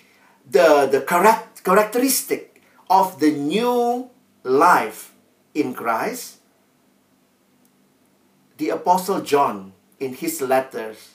the, 0.50 0.88
the 0.90 1.02
correct 1.02 1.62
characteristic 1.62 2.62
of 2.88 3.20
the 3.20 3.30
new 3.30 4.08
life 4.42 5.12
in 5.54 5.74
Christ? 5.74 6.38
The 8.56 8.70
Apostle 8.70 9.20
John 9.20 9.74
in 10.00 10.14
his 10.14 10.40
letters, 10.40 11.14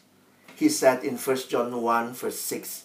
he 0.56 0.69
said 0.69 1.04
in 1.04 1.17
1 1.17 1.38
John 1.50 1.82
1, 1.82 2.13
verse 2.13 2.39
6, 2.39 2.84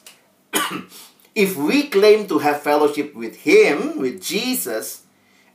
If 1.34 1.56
we 1.56 1.88
claim 1.88 2.28
to 2.28 2.38
have 2.38 2.62
fellowship 2.62 3.14
with 3.14 3.48
him, 3.48 3.98
with 3.98 4.22
Jesus, 4.22 5.04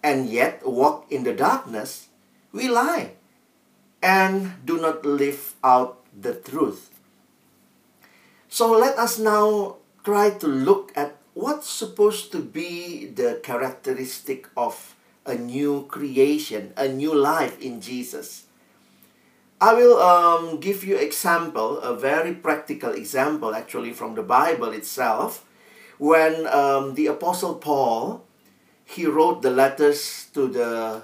and 0.02 0.30
yet 0.30 0.66
walk 0.66 1.06
in 1.12 1.24
the 1.24 1.34
darkness, 1.34 2.10
we 2.52 2.68
lie 2.68 3.14
and 4.02 4.54
do 4.66 4.80
not 4.80 5.06
live 5.06 5.56
out 5.64 6.02
the 6.16 6.34
truth. 6.34 6.90
So 8.50 8.72
let 8.72 8.98
us 8.98 9.20
now 9.20 9.78
try 10.04 10.32
to 10.32 10.48
look 10.48 10.92
at 10.96 11.18
what's 11.34 11.70
supposed 11.70 12.32
to 12.32 12.40
be 12.40 13.06
the 13.06 13.40
characteristic 13.44 14.50
of 14.56 14.96
a 15.26 15.36
new 15.36 15.86
creation, 15.92 16.74
a 16.78 16.88
new 16.88 17.14
life 17.14 17.60
in 17.62 17.82
Jesus. 17.82 18.46
I 19.60 19.74
will 19.74 20.00
um, 20.00 20.60
give 20.60 20.84
you 20.84 20.98
example, 20.98 21.80
a 21.80 21.96
very 21.96 22.34
practical 22.34 22.92
example 22.92 23.54
actually 23.54 23.92
from 23.92 24.16
the 24.16 24.24
Bible 24.24 24.72
itself. 24.72 25.44
When 25.98 26.46
um, 26.48 26.94
the 26.94 27.08
Apostle 27.08 27.56
Paul, 27.56 28.24
he 28.86 29.06
wrote 29.06 29.42
the 29.42 29.50
letters 29.50 30.28
to 30.34 30.48
the 30.48 31.02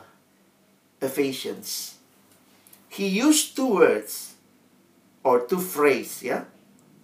Ephesians. 1.02 1.96
He 2.90 3.08
used 3.08 3.56
two 3.56 3.74
words 3.74 4.36
or 5.24 5.46
two 5.46 5.60
phrases, 5.60 6.24
yeah? 6.24 6.46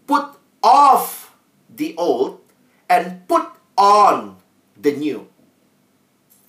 Put 0.05 0.37
off 0.61 1.35
the 1.67 1.95
old 1.97 2.41
and 2.89 3.27
put 3.27 3.47
on 3.77 4.37
the 4.79 4.91
new. 4.91 5.27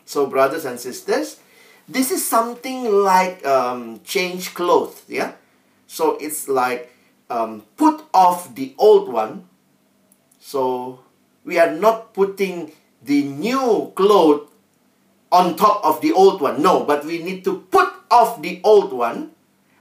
So 0.04 0.26
brothers 0.26 0.64
and 0.64 0.78
sisters, 0.78 1.40
this 1.88 2.10
is 2.10 2.26
something 2.26 2.90
like 2.90 3.44
um, 3.46 4.00
change 4.04 4.54
clothes, 4.54 5.02
yeah? 5.08 5.32
So 5.86 6.16
it's 6.18 6.48
like 6.48 6.92
um, 7.30 7.62
put 7.76 8.04
off 8.12 8.54
the 8.54 8.74
old 8.78 9.08
one. 9.08 9.48
So 10.38 11.00
we 11.44 11.58
are 11.58 11.72
not 11.72 12.14
putting 12.14 12.72
the 13.02 13.22
new 13.22 13.92
cloth 13.94 14.48
on 15.32 15.56
top 15.56 15.84
of 15.84 16.00
the 16.00 16.12
old 16.12 16.40
one. 16.40 16.62
No, 16.62 16.84
but 16.84 17.04
we 17.04 17.22
need 17.22 17.44
to 17.44 17.64
put 17.70 17.88
off 18.10 18.42
the 18.42 18.60
old 18.64 18.92
one 18.92 19.30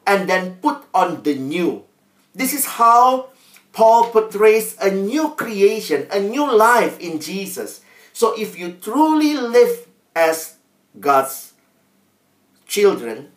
and 0.06 0.30
then 0.30 0.56
put 0.62 0.84
on 0.94 1.24
the 1.24 1.36
new. 1.36 1.84
This 2.34 2.54
is 2.54 2.66
how 2.66 3.30
Paul 3.74 4.10
portrays 4.10 4.78
a 4.82 4.92
new 4.92 5.32
creation, 5.36 6.08
a 6.12 6.20
new 6.20 6.50
life 6.50 7.00
in 7.00 7.20
Jesus. 7.20 7.82
So 8.14 8.34
if 8.40 8.58
you 8.58 8.74
truly 8.74 9.36
live 9.36 9.88
as 10.16 10.58
God's 11.00 11.54
children, 12.68 13.32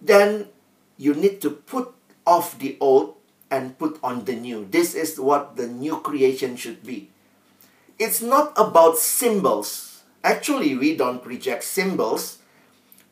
then 0.00 0.48
you 0.96 1.14
need 1.14 1.40
to 1.42 1.50
put 1.50 1.92
off 2.26 2.58
the 2.58 2.76
old 2.80 3.16
and 3.50 3.78
put 3.78 3.98
on 4.02 4.24
the 4.24 4.34
new. 4.34 4.66
This 4.70 4.94
is 4.94 5.20
what 5.20 5.56
the 5.56 5.66
new 5.66 6.00
creation 6.00 6.56
should 6.56 6.84
be. 6.84 7.10
It's 7.98 8.20
not 8.20 8.52
about 8.56 8.98
symbols. 8.98 10.02
Actually, 10.22 10.76
we 10.76 10.96
don't 10.96 11.24
reject 11.24 11.64
symbols. 11.64 12.38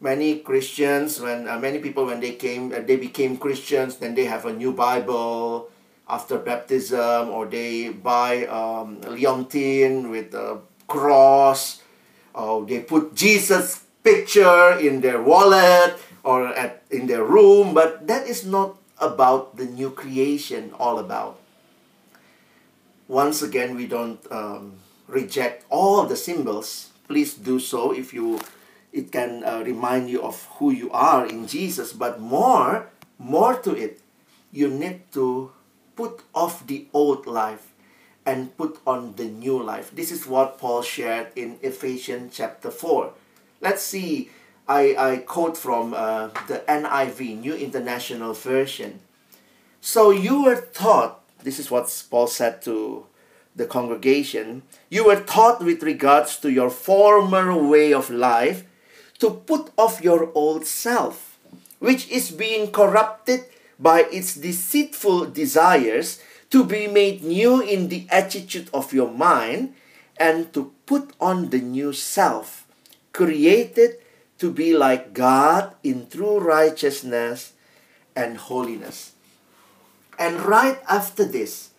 Many 0.01 0.40
Christians, 0.40 1.20
when 1.20 1.49
uh, 1.49 1.59
many 1.59 1.79
people, 1.79 2.07
when 2.07 2.20
they 2.20 2.33
came, 2.33 2.73
uh, 2.73 2.81
they 2.81 2.97
became 2.97 3.38
Christians, 3.38 3.97
then 3.97 4.14
they 4.14 4.27
have 4.27 4.44
a 4.44 4.53
new 4.53 4.73
Bible 4.73 5.70
after 6.09 6.37
baptism, 6.37 7.31
or 7.31 7.47
they 7.47 7.88
buy 7.88 8.44
um, 8.47 9.01
leontin 9.09 10.11
with 10.11 10.35
a 10.35 10.61
cross, 10.87 11.81
or 12.35 12.66
they 12.66 12.81
put 12.81 13.14
Jesus 13.14 13.85
picture 14.05 14.77
in 14.79 15.01
their 15.01 15.20
wallet 15.20 15.97
or 16.23 16.53
at 16.53 16.85
in 16.92 17.09
their 17.09 17.25
room 17.25 17.73
but 17.73 18.07
that 18.07 18.29
is 18.29 18.44
not 18.44 18.77
about 19.01 19.57
the 19.57 19.64
new 19.64 19.90
creation 19.90 20.70
all 20.79 21.01
about? 21.01 21.40
Once 23.09 23.43
again, 23.43 23.77
we 23.77 23.87
don't 23.87 24.21
um, 24.33 24.75
reject 25.07 25.64
all 25.71 26.05
the 26.05 26.17
symbols. 26.17 26.90
Please 27.07 27.35
do 27.35 27.59
so 27.59 27.93
if 27.93 28.14
you 28.14 28.40
it 28.93 29.11
can 29.11 29.43
uh, 29.43 29.61
remind 29.67 30.09
you 30.09 30.23
of 30.23 30.47
who 30.59 30.71
you 30.71 30.90
are 30.93 31.27
in 31.27 31.47
Jesus, 31.47 31.93
but 31.93 32.21
more 32.21 32.87
more 33.19 33.57
to 33.57 33.75
it, 33.75 34.01
you 34.53 34.69
need 34.69 35.01
to 35.12 35.51
put 35.97 36.23
off 36.35 36.67
the 36.67 36.87
old 36.93 37.27
life 37.27 37.73
and 38.27 38.57
put 38.57 38.79
on 38.87 39.14
the 39.17 39.25
new 39.25 39.62
life. 39.62 39.90
This 39.95 40.11
is 40.11 40.27
what 40.27 40.59
Paul 40.59 40.83
shared 40.83 41.29
in 41.37 41.59
Ephesians 41.62 42.35
chapter 42.37 42.71
4. 42.71 43.12
Let's 43.61 43.83
see, 43.83 44.31
I, 44.67 44.97
I 44.97 45.17
quote 45.19 45.57
from 45.57 45.95
uh, 45.95 46.29
the 46.49 46.64
NIV, 46.69 47.40
New 47.40 47.55
International 47.55 48.33
Version. 48.33 49.01
So 49.81 50.11
you 50.11 50.45
were 50.45 50.61
taught, 50.73 51.21
this 51.44 51.59
is 51.59 51.70
what 51.70 51.87
Paul 52.11 52.26
said 52.26 52.62
to 52.62 53.07
the 53.54 53.66
congregation, 53.66 54.62
you 54.90 55.04
were 55.04 55.20
taught 55.20 55.62
with 55.62 55.83
regards 55.83 56.37
to 56.38 56.50
your 56.50 56.70
former 56.70 57.54
way 57.57 57.92
of 57.92 58.11
life 58.11 58.64
to 59.20 59.30
put 59.30 59.70
off 59.78 60.02
your 60.02 60.33
old 60.35 60.66
self, 60.66 61.38
which 61.78 62.09
is 62.09 62.33
being 62.33 62.72
corrupted 62.72 63.44
by 63.78 64.00
its 64.11 64.35
deceitful 64.35 65.26
desires 65.26 66.20
to 66.50 66.64
be 66.64 66.87
made 66.87 67.22
new 67.22 67.61
in 67.61 67.88
the 67.88 68.07
attitude 68.11 68.68
of 68.74 68.92
your 68.92 69.11
mind 69.11 69.74
and 70.16 70.52
to 70.54 70.72
put 70.87 71.12
on 71.20 71.50
the 71.50 71.59
new 71.61 71.92
self, 71.92 72.66
created 73.12 73.98
to 74.38 74.50
be 74.50 74.76
like 74.76 75.12
God 75.12 75.74
in 75.83 76.09
true 76.09 76.38
righteousness 76.38 77.52
and 78.16 78.37
holiness. 78.37 79.13
And 80.24 80.40
right 80.40 80.80
after 80.88 81.24
this, 81.28 81.70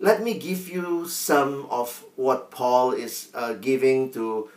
let 0.00 0.22
me 0.22 0.38
give 0.38 0.68
you 0.68 1.06
some 1.06 1.66
of 1.68 2.04
what 2.16 2.50
Paul 2.50 2.92
is 2.92 3.28
uh, 3.34 3.52
giving 3.54 4.10
to, 4.12 4.48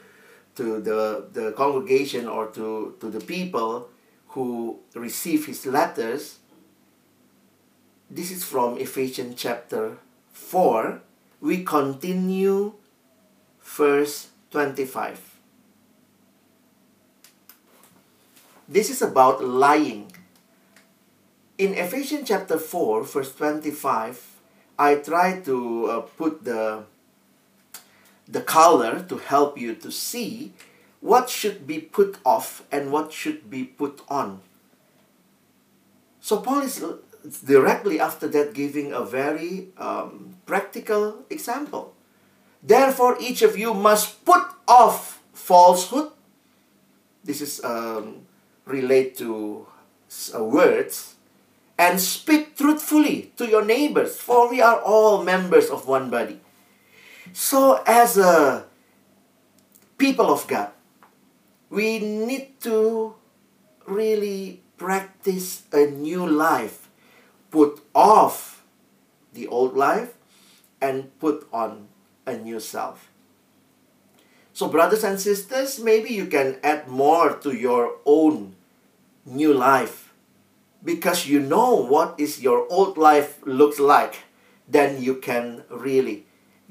to 0.56 0.80
the, 0.80 1.28
the 1.34 1.52
congregation 1.52 2.28
or 2.28 2.48
to, 2.56 2.96
to 3.02 3.10
the 3.10 3.20
people 3.20 3.90
who 4.30 4.80
receive 4.96 5.46
his 5.46 5.66
letters 5.66 6.40
this 8.10 8.32
is 8.32 8.44
from 8.44 8.78
Ephesians 8.78 9.36
chapter 9.36 9.98
4. 10.32 11.02
We 11.42 11.66
continue 11.66 12.74
verse 13.62 14.30
25. 14.52 15.20
This 18.70 18.90
is 18.90 19.02
about 19.02 19.44
lying. 19.44 20.17
In 21.58 21.74
Ephesians 21.74 22.28
chapter 22.28 22.60
4, 22.60 23.04
verse 23.04 23.34
25, 23.34 24.38
I 24.78 24.94
try 24.96 25.40
to 25.42 25.86
uh, 25.88 26.00
put 26.02 26.46
the, 26.46 26.84
the 28.28 28.42
color 28.42 29.04
to 29.10 29.18
help 29.18 29.58
you 29.58 29.74
to 29.74 29.92
see 29.92 30.54
what 31.02 31.32
should 31.32 31.66
be 31.66 31.80
put 31.80 32.20
off 32.24 32.62
and 32.72 32.92
what 32.92 33.12
should 33.12 33.50
be 33.50 33.64
put 33.64 34.02
on. 34.08 34.42
So 36.22 36.38
Paul 36.42 36.62
is 36.62 36.84
directly 37.44 38.00
after 38.00 38.28
that 38.28 38.54
giving 38.54 38.94
a 38.94 39.02
very 39.02 39.70
um, 39.80 40.36
practical 40.46 41.26
example. 41.32 41.96
Therefore, 42.62 43.18
each 43.20 43.42
of 43.42 43.58
you 43.58 43.74
must 43.74 44.24
put 44.26 44.44
off 44.68 45.24
falsehood. 45.34 46.12
This 47.24 47.42
is 47.42 47.64
um, 47.64 48.28
relate 48.66 49.18
to 49.18 49.66
uh, 50.36 50.44
words 50.44 51.17
and 51.78 52.02
speak 52.02 52.58
truthfully 52.58 53.32
to 53.38 53.48
your 53.48 53.64
neighbors, 53.64 54.18
for 54.18 54.50
we 54.50 54.62
are 54.62 54.82
all 54.82 55.24
members 55.24 55.70
of 55.70 55.88
one 55.88 56.10
body. 56.10 56.40
So, 57.34 57.84
as 57.86 58.18
a 58.18 58.66
people 59.98 60.32
of 60.32 60.48
God, 60.48 60.72
we 61.70 62.00
need 62.00 62.60
to 62.62 63.14
really 63.86 64.62
practice 64.78 65.64
a 65.72 65.86
new 65.86 66.26
life 66.26 66.88
put 67.52 67.80
off 67.96 68.64
the 69.34 69.48
old 69.48 69.76
life 69.76 70.14
and 70.82 71.18
put 71.20 71.48
on 71.52 71.88
a 72.26 72.38
new 72.38 72.60
self. 72.60 73.10
So, 74.54 74.68
brothers 74.68 75.04
and 75.04 75.20
sisters, 75.20 75.80
maybe 75.80 76.10
you 76.14 76.26
can 76.26 76.58
add 76.64 76.88
more 76.88 77.38
to 77.46 77.54
your 77.54 77.98
own 78.06 78.56
new 79.26 79.54
life 79.54 80.07
because 80.84 81.28
you 81.28 81.40
know 81.40 81.76
what 81.76 82.16
is 82.18 82.42
your 82.42 82.68
old 82.72 82.98
life 82.98 83.40
looks 83.46 83.80
like. 83.80 84.24
Then 84.68 85.02
you 85.02 85.16
can 85.16 85.64
really 85.70 86.26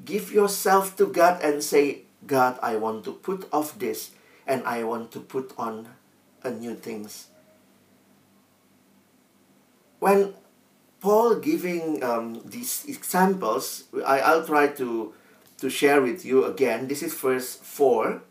give 0.05 0.33
yourself 0.33 0.97
to 0.97 1.07
God 1.07 1.43
and 1.43 1.63
say, 1.63 2.03
God, 2.27 2.59
I 2.63 2.77
want 2.77 3.05
to 3.05 3.13
put 3.13 3.49
off 3.53 3.79
this 3.79 4.11
and 4.47 4.63
I 4.65 4.85
want 4.85 5.13
to 5.13 5.21
put 5.21 5.53
on 5.59 5.89
a 6.43 6.51
new 6.51 6.75
things. 6.75 7.29
When 9.99 10.35
Paul 11.01 11.37
giving 11.37 12.03
um, 12.03 12.43
these 12.45 12.85
examples, 12.87 13.85
I, 14.05 14.21
I'll 14.21 14.47
try 14.47 14.69
to, 14.69 15.15
to 15.59 15.71
share 15.71 16.01
with 16.03 16.25
you 16.25 16.45
again. 16.45 16.89
This 16.89 17.03
is 17.03 17.15
verse 17.15 17.57
4, 17.57 18.23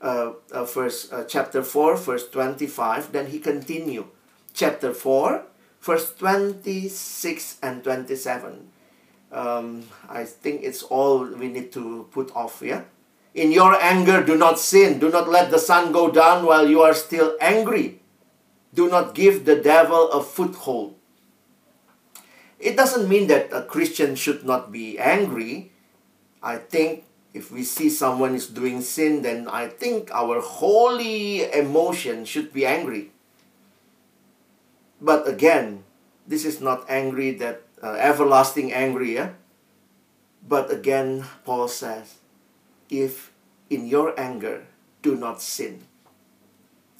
uh, 0.00 0.32
uh, 0.52 0.64
verse, 0.64 1.12
uh, 1.12 1.24
chapter 1.28 1.62
4, 1.62 1.96
verse 1.96 2.28
25. 2.28 3.12
Then 3.12 3.26
he 3.26 3.38
continue. 3.38 4.06
Chapter 4.56 4.94
4, 4.94 5.44
verse 5.82 6.16
26 6.16 7.60
and 7.60 7.84
27. 7.84 8.72
Um, 9.30 9.84
I 10.08 10.24
think 10.24 10.64
it's 10.64 10.82
all 10.82 11.28
we 11.28 11.48
need 11.48 11.70
to 11.72 12.08
put 12.10 12.34
off, 12.34 12.62
yeah? 12.64 12.88
In 13.34 13.52
your 13.52 13.76
anger, 13.76 14.24
do 14.24 14.32
not 14.32 14.58
sin. 14.58 14.98
Do 14.98 15.10
not 15.10 15.28
let 15.28 15.50
the 15.50 15.58
sun 15.58 15.92
go 15.92 16.10
down 16.10 16.46
while 16.46 16.66
you 16.66 16.80
are 16.80 16.94
still 16.94 17.36
angry. 17.38 18.00
Do 18.72 18.88
not 18.88 19.14
give 19.14 19.44
the 19.44 19.56
devil 19.56 20.08
a 20.10 20.22
foothold. 20.24 20.96
It 22.58 22.80
doesn't 22.80 23.10
mean 23.10 23.26
that 23.26 23.52
a 23.52 23.60
Christian 23.60 24.16
should 24.16 24.46
not 24.46 24.72
be 24.72 24.98
angry. 24.98 25.72
I 26.42 26.56
think 26.56 27.04
if 27.34 27.52
we 27.52 27.62
see 27.62 27.90
someone 27.90 28.34
is 28.34 28.48
doing 28.48 28.80
sin, 28.80 29.20
then 29.20 29.48
I 29.48 29.68
think 29.68 30.08
our 30.16 30.40
holy 30.40 31.44
emotion 31.52 32.24
should 32.24 32.54
be 32.54 32.64
angry. 32.64 33.12
But 35.00 35.28
again, 35.28 35.84
this 36.26 36.44
is 36.44 36.60
not 36.60 36.88
angry 36.88 37.32
that 37.38 37.62
uh, 37.82 37.96
everlasting 38.00 38.72
angry, 38.72 39.14
yeah? 39.14 39.36
But 40.46 40.70
again, 40.70 41.24
Paul 41.44 41.68
says, 41.68 42.18
if 42.88 43.32
in 43.68 43.86
your 43.86 44.18
anger, 44.18 44.66
do 45.02 45.16
not 45.16 45.42
sin. 45.42 45.82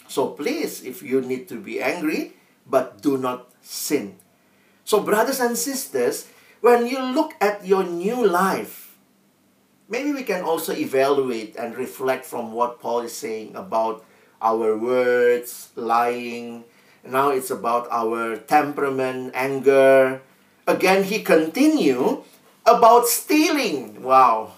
So 0.08 0.28
please, 0.28 0.82
if 0.84 1.02
you 1.02 1.20
need 1.20 1.48
to 1.48 1.58
be 1.58 1.80
angry, 1.80 2.34
but 2.66 3.02
do 3.02 3.16
not 3.16 3.50
sin. 3.62 4.18
So, 4.86 5.02
brothers 5.02 5.40
and 5.40 5.58
sisters, 5.58 6.30
when 6.60 6.86
you 6.86 7.02
look 7.02 7.34
at 7.40 7.66
your 7.66 7.82
new 7.82 8.26
life, 8.26 8.98
maybe 9.88 10.12
we 10.12 10.22
can 10.22 10.42
also 10.42 10.72
evaluate 10.72 11.56
and 11.56 11.74
reflect 11.76 12.24
from 12.24 12.52
what 12.52 12.78
Paul 12.78 13.00
is 13.00 13.14
saying 13.14 13.54
about 13.54 14.04
our 14.40 14.78
words, 14.78 15.70
lying. 15.74 16.64
Now 17.08 17.30
it's 17.30 17.50
about 17.50 17.88
our 17.90 18.36
temperament, 18.36 19.32
anger. 19.34 20.22
Again, 20.66 21.04
he 21.04 21.22
continue 21.22 22.22
about 22.66 23.06
stealing. 23.06 24.02
Wow. 24.02 24.52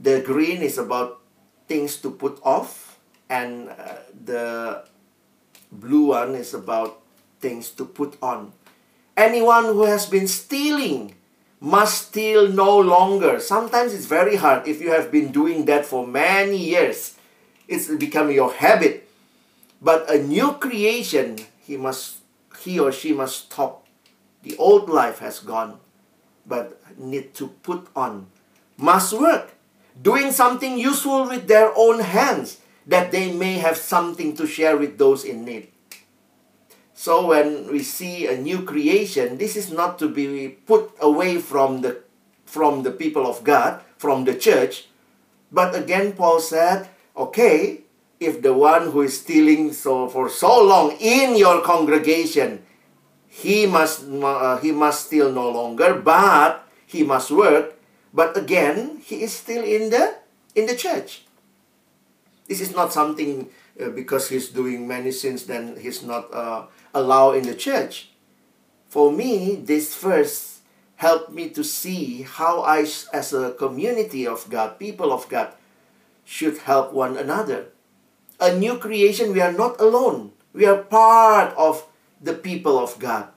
The 0.00 0.20
green 0.20 0.60
is 0.62 0.76
about 0.76 1.20
things 1.68 1.96
to 2.02 2.10
put 2.10 2.38
off, 2.42 2.98
and 3.30 3.70
uh, 3.70 4.04
the 4.12 4.84
blue 5.72 6.12
one 6.12 6.34
is 6.34 6.52
about 6.52 7.00
things 7.40 7.70
to 7.78 7.84
put 7.84 8.18
on. 8.20 8.52
Anyone 9.16 9.64
who 9.64 9.84
has 9.84 10.06
been 10.06 10.26
stealing 10.26 11.14
must 11.60 12.08
steal 12.08 12.48
no 12.48 12.78
longer. 12.78 13.40
Sometimes 13.40 13.94
it's 13.94 14.06
very 14.06 14.36
hard 14.36 14.66
if 14.68 14.82
you 14.82 14.90
have 14.90 15.10
been 15.10 15.32
doing 15.32 15.64
that 15.64 15.86
for 15.86 16.06
many 16.06 16.58
years. 16.58 17.16
It's 17.68 17.88
become 17.88 18.30
your 18.30 18.52
habit. 18.52 19.03
But 19.84 20.08
a 20.08 20.16
new 20.16 20.56
creation, 20.56 21.36
he 21.60 21.76
must 21.76 22.24
he 22.64 22.80
or 22.80 22.90
she 22.90 23.12
must 23.12 23.52
stop. 23.52 23.86
The 24.42 24.56
old 24.56 24.88
life 24.88 25.18
has 25.20 25.40
gone, 25.40 25.76
but 26.48 26.80
need 26.96 27.34
to 27.34 27.48
put 27.60 27.86
on. 27.94 28.32
Must 28.78 29.12
work. 29.12 29.52
Doing 30.00 30.32
something 30.32 30.78
useful 30.78 31.28
with 31.28 31.46
their 31.46 31.70
own 31.76 32.00
hands 32.00 32.64
that 32.86 33.12
they 33.12 33.32
may 33.32 33.60
have 33.60 33.76
something 33.76 34.34
to 34.36 34.46
share 34.46 34.76
with 34.76 34.96
those 34.96 35.22
in 35.22 35.44
need. 35.44 35.68
So 36.94 37.26
when 37.28 37.70
we 37.70 37.82
see 37.84 38.26
a 38.26 38.40
new 38.40 38.64
creation, 38.64 39.36
this 39.36 39.54
is 39.54 39.70
not 39.70 39.98
to 39.98 40.08
be 40.08 40.48
put 40.64 40.96
away 41.00 41.36
from 41.36 41.82
the 41.84 42.00
from 42.48 42.82
the 42.88 42.90
people 42.90 43.28
of 43.28 43.44
God, 43.44 43.84
from 43.98 44.24
the 44.24 44.34
church. 44.34 44.88
But 45.52 45.76
again, 45.76 46.14
Paul 46.14 46.40
said, 46.40 46.88
okay, 47.16 47.83
if 48.20 48.42
the 48.42 48.54
one 48.54 48.90
who 48.90 49.02
is 49.02 49.20
stealing 49.20 49.72
so 49.72 50.08
for 50.08 50.28
so 50.28 50.62
long 50.62 50.96
in 51.00 51.36
your 51.36 51.62
congregation, 51.62 52.62
he 53.28 53.66
must 53.66 54.06
uh, 54.06 54.58
he 54.58 54.72
must 54.72 55.06
steal 55.06 55.32
no 55.32 55.50
longer, 55.50 55.94
but 55.94 56.66
he 56.86 57.02
must 57.02 57.30
work. 57.30 57.74
But 58.14 58.36
again, 58.36 59.02
he 59.02 59.22
is 59.22 59.32
still 59.34 59.64
in 59.64 59.90
the 59.90 60.14
in 60.54 60.66
the 60.66 60.76
church. 60.76 61.26
This 62.46 62.60
is 62.60 62.74
not 62.74 62.92
something 62.92 63.48
uh, 63.80 63.90
because 63.90 64.28
he's 64.28 64.50
doing 64.50 64.86
many 64.86 65.10
sins, 65.10 65.46
then 65.46 65.76
he's 65.80 66.02
not 66.02 66.32
uh, 66.32 66.66
allowed 66.94 67.36
in 67.36 67.46
the 67.46 67.54
church. 67.54 68.10
For 68.86 69.10
me, 69.10 69.56
this 69.56 69.96
verse 69.96 70.60
helped 70.96 71.32
me 71.32 71.50
to 71.50 71.64
see 71.64 72.22
how 72.22 72.62
I, 72.62 72.86
as 73.12 73.32
a 73.32 73.52
community 73.58 74.26
of 74.26 74.48
God, 74.48 74.78
people 74.78 75.12
of 75.12 75.28
God, 75.28 75.52
should 76.24 76.58
help 76.58 76.92
one 76.92 77.16
another. 77.16 77.73
A 78.44 78.52
new 78.52 78.76
creation, 78.76 79.32
we 79.32 79.40
are 79.40 79.56
not 79.56 79.80
alone. 79.80 80.36
We 80.52 80.68
are 80.68 80.84
part 80.84 81.56
of 81.56 81.88
the 82.20 82.36
people 82.36 82.76
of 82.76 82.98
God, 83.00 83.32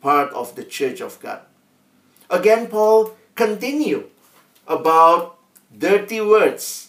part 0.00 0.32
of 0.32 0.56
the 0.56 0.64
church 0.64 1.04
of 1.04 1.20
God. 1.20 1.44
Again, 2.30 2.72
Paul 2.72 3.12
continue 3.34 4.08
about 4.66 5.36
dirty 5.68 6.24
words. 6.24 6.88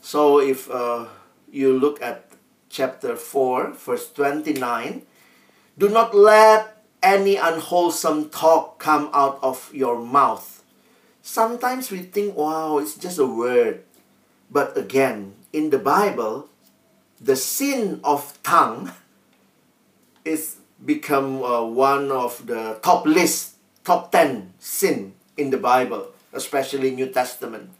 So 0.00 0.38
if 0.38 0.70
uh, 0.70 1.10
you 1.50 1.74
look 1.74 2.00
at 2.00 2.30
chapter 2.70 3.16
4, 3.16 3.72
verse 3.74 4.12
29, 4.12 5.02
do 5.76 5.88
not 5.88 6.14
let 6.14 6.78
any 7.02 7.34
unwholesome 7.34 8.30
talk 8.30 8.78
come 8.78 9.10
out 9.12 9.42
of 9.42 9.74
your 9.74 9.98
mouth. 9.98 10.62
Sometimes 11.22 11.90
we 11.90 12.06
think, 12.06 12.36
wow, 12.36 12.78
it's 12.78 12.94
just 12.94 13.18
a 13.18 13.26
word. 13.26 13.82
But 14.50 14.76
again, 14.76 15.34
in 15.52 15.70
the 15.70 15.78
Bible, 15.78 16.48
the 17.20 17.36
sin 17.36 18.00
of 18.04 18.38
tongue 18.42 18.92
is 20.24 20.56
become 20.84 21.42
uh, 21.42 21.64
one 21.64 22.10
of 22.10 22.46
the 22.46 22.78
top 22.82 23.06
list, 23.06 23.56
top 23.84 24.12
10 24.12 24.52
sin 24.58 25.14
in 25.36 25.50
the 25.50 25.56
Bible, 25.56 26.08
especially 26.32 26.90
New 26.90 27.08
Testament. 27.08 27.70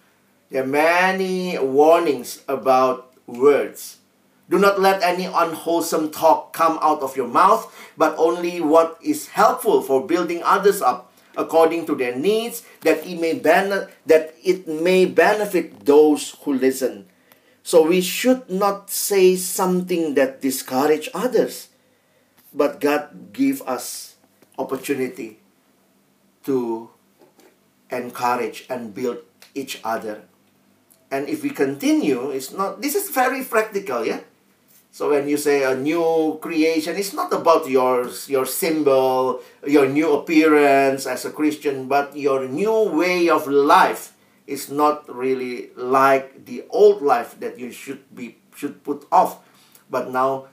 There 0.51 0.63
are 0.63 0.67
many 0.67 1.59
warnings 1.59 2.43
about 2.49 3.13
words. 3.27 3.99
Do 4.49 4.59
not 4.59 4.81
let 4.81 5.03
any 5.03 5.25
unwholesome 5.25 6.11
talk 6.11 6.53
come 6.53 6.79
out 6.83 7.01
of 7.01 7.17
your 7.17 7.29
mouth, 7.29 7.73
but 7.97 8.15
only 8.19 8.61
what 8.61 8.99
is 9.03 9.29
helpful 9.29 9.81
for 9.81 10.07
building 10.07 10.43
others 10.45 10.83
up 10.83 11.11
according 11.37 11.87
to 11.87 11.95
their 11.95 12.15
needs, 12.17 12.63
that 12.83 13.07
it 13.07 13.21
may 13.21 13.35
ben- 13.35 13.89
that 14.07 14.35
it 14.43 14.67
may 14.69 15.07
benefit 15.07 15.85
those 15.85 16.37
who 16.43 16.55
listen. 16.55 17.07
So 17.63 17.87
we 17.87 18.01
should 18.01 18.51
not 18.51 18.91
say 18.91 19.37
something 19.37 20.15
that 20.15 20.43
discourage 20.43 21.09
others, 21.15 21.69
but 22.53 22.81
God 22.81 23.33
give 23.33 23.63
us 23.63 24.17
opportunity 24.59 25.41
to 26.45 26.91
encourage 27.91 28.67
and 28.69 28.95
build 28.95 29.25
each 29.55 29.81
other. 29.83 30.29
And 31.11 31.29
if 31.29 31.43
we 31.43 31.51
continue, 31.51 32.31
it's 32.31 32.53
not 32.53 32.83
this 32.83 32.95
is 32.95 33.11
very 33.11 33.45
practical, 33.45 34.05
yeah? 34.05 34.21
So 34.95 35.11
when 35.11 35.27
you 35.27 35.35
say 35.35 35.67
a 35.67 35.75
new 35.75 36.39
creation, 36.39 36.95
it's 36.95 37.11
not 37.11 37.35
about 37.35 37.67
your 37.67 38.07
your 38.31 38.47
symbol, 38.47 39.43
your 39.67 39.91
new 39.91 40.15
appearance 40.15 41.11
as 41.11 41.27
a 41.27 41.35
Christian, 41.35 41.91
but 41.91 42.15
your 42.15 42.47
new 42.47 42.95
way 42.95 43.27
of 43.27 43.51
life 43.51 44.15
is 44.47 44.71
not 44.71 45.03
really 45.11 45.75
like 45.75 46.47
the 46.47 46.63
old 46.71 47.03
life 47.03 47.35
that 47.43 47.59
you 47.59 47.75
should 47.75 48.07
be 48.15 48.39
should 48.55 48.87
put 48.87 49.03
off, 49.11 49.43
but 49.91 50.15
now 50.15 50.47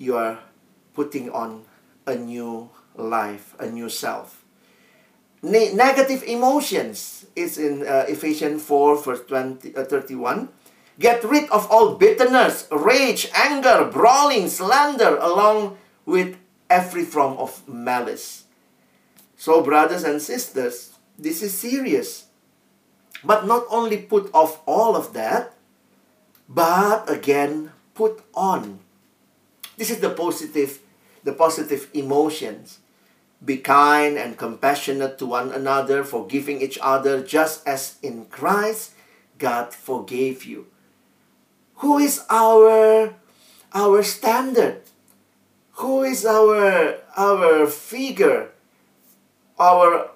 you 0.00 0.16
are 0.16 0.40
putting 0.96 1.28
on 1.28 1.68
a 2.08 2.16
new 2.16 2.72
life, 2.96 3.52
a 3.60 3.68
new 3.68 3.92
self 3.92 4.42
ne- 5.42 5.74
negative 5.74 6.22
emotions 6.24 7.26
is 7.34 7.58
in 7.58 7.86
uh, 7.86 8.06
Ephesians 8.08 8.62
4 8.62 9.02
verse 9.02 9.24
20, 9.26 9.76
uh, 9.76 9.84
31. 9.84 10.48
Get 10.98 11.24
rid 11.24 11.48
of 11.50 11.70
all 11.70 11.94
bitterness, 11.96 12.68
rage, 12.70 13.30
anger, 13.34 13.88
brawling, 13.90 14.48
slander, 14.48 15.16
along 15.16 15.78
with 16.04 16.36
every 16.68 17.04
form 17.04 17.36
of 17.38 17.66
malice. 17.66 18.44
So, 19.36 19.62
brothers 19.62 20.04
and 20.04 20.20
sisters, 20.20 20.94
this 21.18 21.42
is 21.42 21.56
serious. 21.56 22.26
But 23.24 23.46
not 23.46 23.64
only 23.70 23.98
put 23.98 24.30
off 24.34 24.60
all 24.66 24.96
of 24.96 25.12
that, 25.14 25.54
but 26.48 27.08
again 27.08 27.72
put 27.94 28.22
on. 28.34 28.80
This 29.76 29.90
is 29.90 30.00
the 30.00 30.10
positive, 30.10 30.80
the 31.24 31.32
positive 31.32 31.88
emotions. 31.94 32.78
Be 33.44 33.58
kind 33.58 34.16
and 34.16 34.38
compassionate 34.38 35.18
to 35.18 35.26
one 35.26 35.50
another, 35.50 36.04
forgiving 36.04 36.62
each 36.62 36.78
other, 36.80 37.22
just 37.22 37.66
as 37.66 37.98
in 38.02 38.26
Christ 38.26 38.92
God 39.38 39.74
forgave 39.74 40.44
you. 40.44 40.66
Who 41.76 41.98
is 41.98 42.24
our 42.30 43.14
our 43.74 44.02
standard? 44.02 44.82
Who 45.80 46.02
is 46.02 46.26
our 46.26 46.98
our 47.16 47.66
figure? 47.66 48.50
Our 49.58 50.10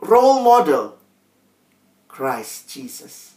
role 0.00 0.42
model? 0.42 0.98
Christ 2.08 2.70
Jesus. 2.70 3.34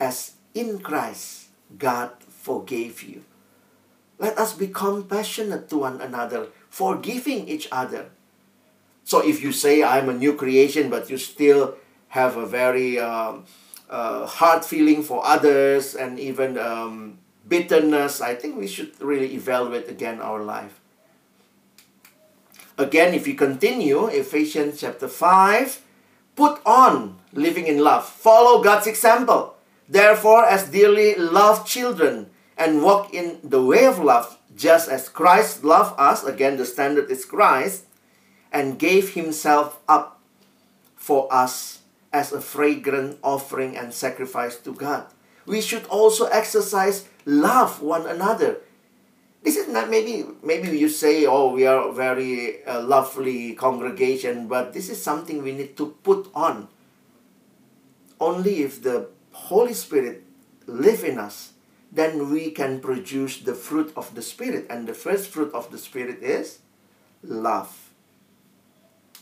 As 0.00 0.32
in 0.54 0.80
Christ 0.80 1.48
God 1.78 2.10
forgave 2.28 3.02
you. 3.02 3.24
Let 4.18 4.38
us 4.38 4.52
be 4.52 4.68
compassionate 4.68 5.68
to 5.70 5.78
one 5.78 6.00
another 6.00 6.48
forgiving 6.72 7.48
each 7.48 7.68
other. 7.70 8.08
So 9.04 9.20
if 9.20 9.42
you 9.42 9.52
say, 9.52 9.82
I'm 9.82 10.08
a 10.08 10.14
new 10.14 10.32
creation, 10.34 10.88
but 10.88 11.10
you 11.10 11.18
still 11.18 11.76
have 12.08 12.36
a 12.36 12.46
very 12.46 12.98
um, 12.98 13.44
uh, 13.92 14.24
hard 14.24 14.64
feeling 14.64 15.02
for 15.02 15.20
others 15.24 15.94
and 15.94 16.18
even 16.18 16.56
um, 16.56 17.18
bitterness, 17.46 18.22
I 18.22 18.34
think 18.34 18.56
we 18.56 18.66
should 18.66 18.98
really 19.00 19.34
evaluate 19.34 19.88
again 19.88 20.20
our 20.20 20.42
life. 20.42 20.80
Again, 22.78 23.12
if 23.12 23.28
you 23.28 23.34
continue, 23.34 24.06
Ephesians 24.06 24.80
chapter 24.80 25.06
5, 25.06 25.82
put 26.34 26.62
on 26.64 27.20
living 27.34 27.66
in 27.66 27.84
love. 27.84 28.08
Follow 28.08 28.64
God's 28.64 28.86
example. 28.86 29.54
Therefore, 29.86 30.46
as 30.46 30.70
dearly 30.70 31.14
loved 31.14 31.68
children, 31.68 32.30
and 32.56 32.82
walk 32.82 33.12
in 33.12 33.38
the 33.42 33.62
way 33.62 33.84
of 33.84 33.98
love, 33.98 34.38
just 34.56 34.88
as 34.88 35.08
Christ 35.08 35.64
loved 35.64 35.98
us, 35.98 36.24
again, 36.24 36.56
the 36.56 36.64
standard 36.64 37.10
is 37.10 37.24
Christ, 37.24 37.84
and 38.52 38.78
gave 38.78 39.14
himself 39.14 39.80
up 39.88 40.20
for 40.96 41.28
us 41.32 41.81
as 42.12 42.32
a 42.32 42.40
fragrant 42.40 43.18
offering 43.22 43.76
and 43.76 43.92
sacrifice 43.92 44.56
to 44.56 44.72
God. 44.72 45.06
We 45.46 45.60
should 45.60 45.86
also 45.86 46.26
exercise 46.26 47.08
love 47.24 47.82
one 47.82 48.06
another. 48.06 48.58
This 49.42 49.56
is 49.56 49.66
not 49.66 49.90
maybe 49.90 50.24
maybe 50.42 50.78
you 50.78 50.88
say 50.88 51.26
oh 51.26 51.50
we 51.50 51.66
are 51.66 51.88
a 51.88 51.92
very 51.92 52.64
uh, 52.64 52.80
lovely 52.80 53.54
congregation 53.54 54.46
but 54.46 54.72
this 54.72 54.88
is 54.88 55.02
something 55.02 55.42
we 55.42 55.52
need 55.52 55.76
to 55.76 55.96
put 56.04 56.30
on. 56.34 56.68
Only 58.20 58.62
if 58.62 58.82
the 58.82 59.08
Holy 59.32 59.74
Spirit 59.74 60.22
live 60.66 61.02
in 61.02 61.18
us 61.18 61.52
then 61.92 62.30
we 62.30 62.50
can 62.50 62.80
produce 62.80 63.44
the 63.44 63.54
fruit 63.54 63.92
of 63.94 64.14
the 64.14 64.22
Spirit. 64.22 64.66
And 64.70 64.88
the 64.88 64.94
first 64.94 65.28
fruit 65.28 65.52
of 65.52 65.70
the 65.70 65.76
Spirit 65.76 66.22
is 66.22 66.60
love. 67.22 67.90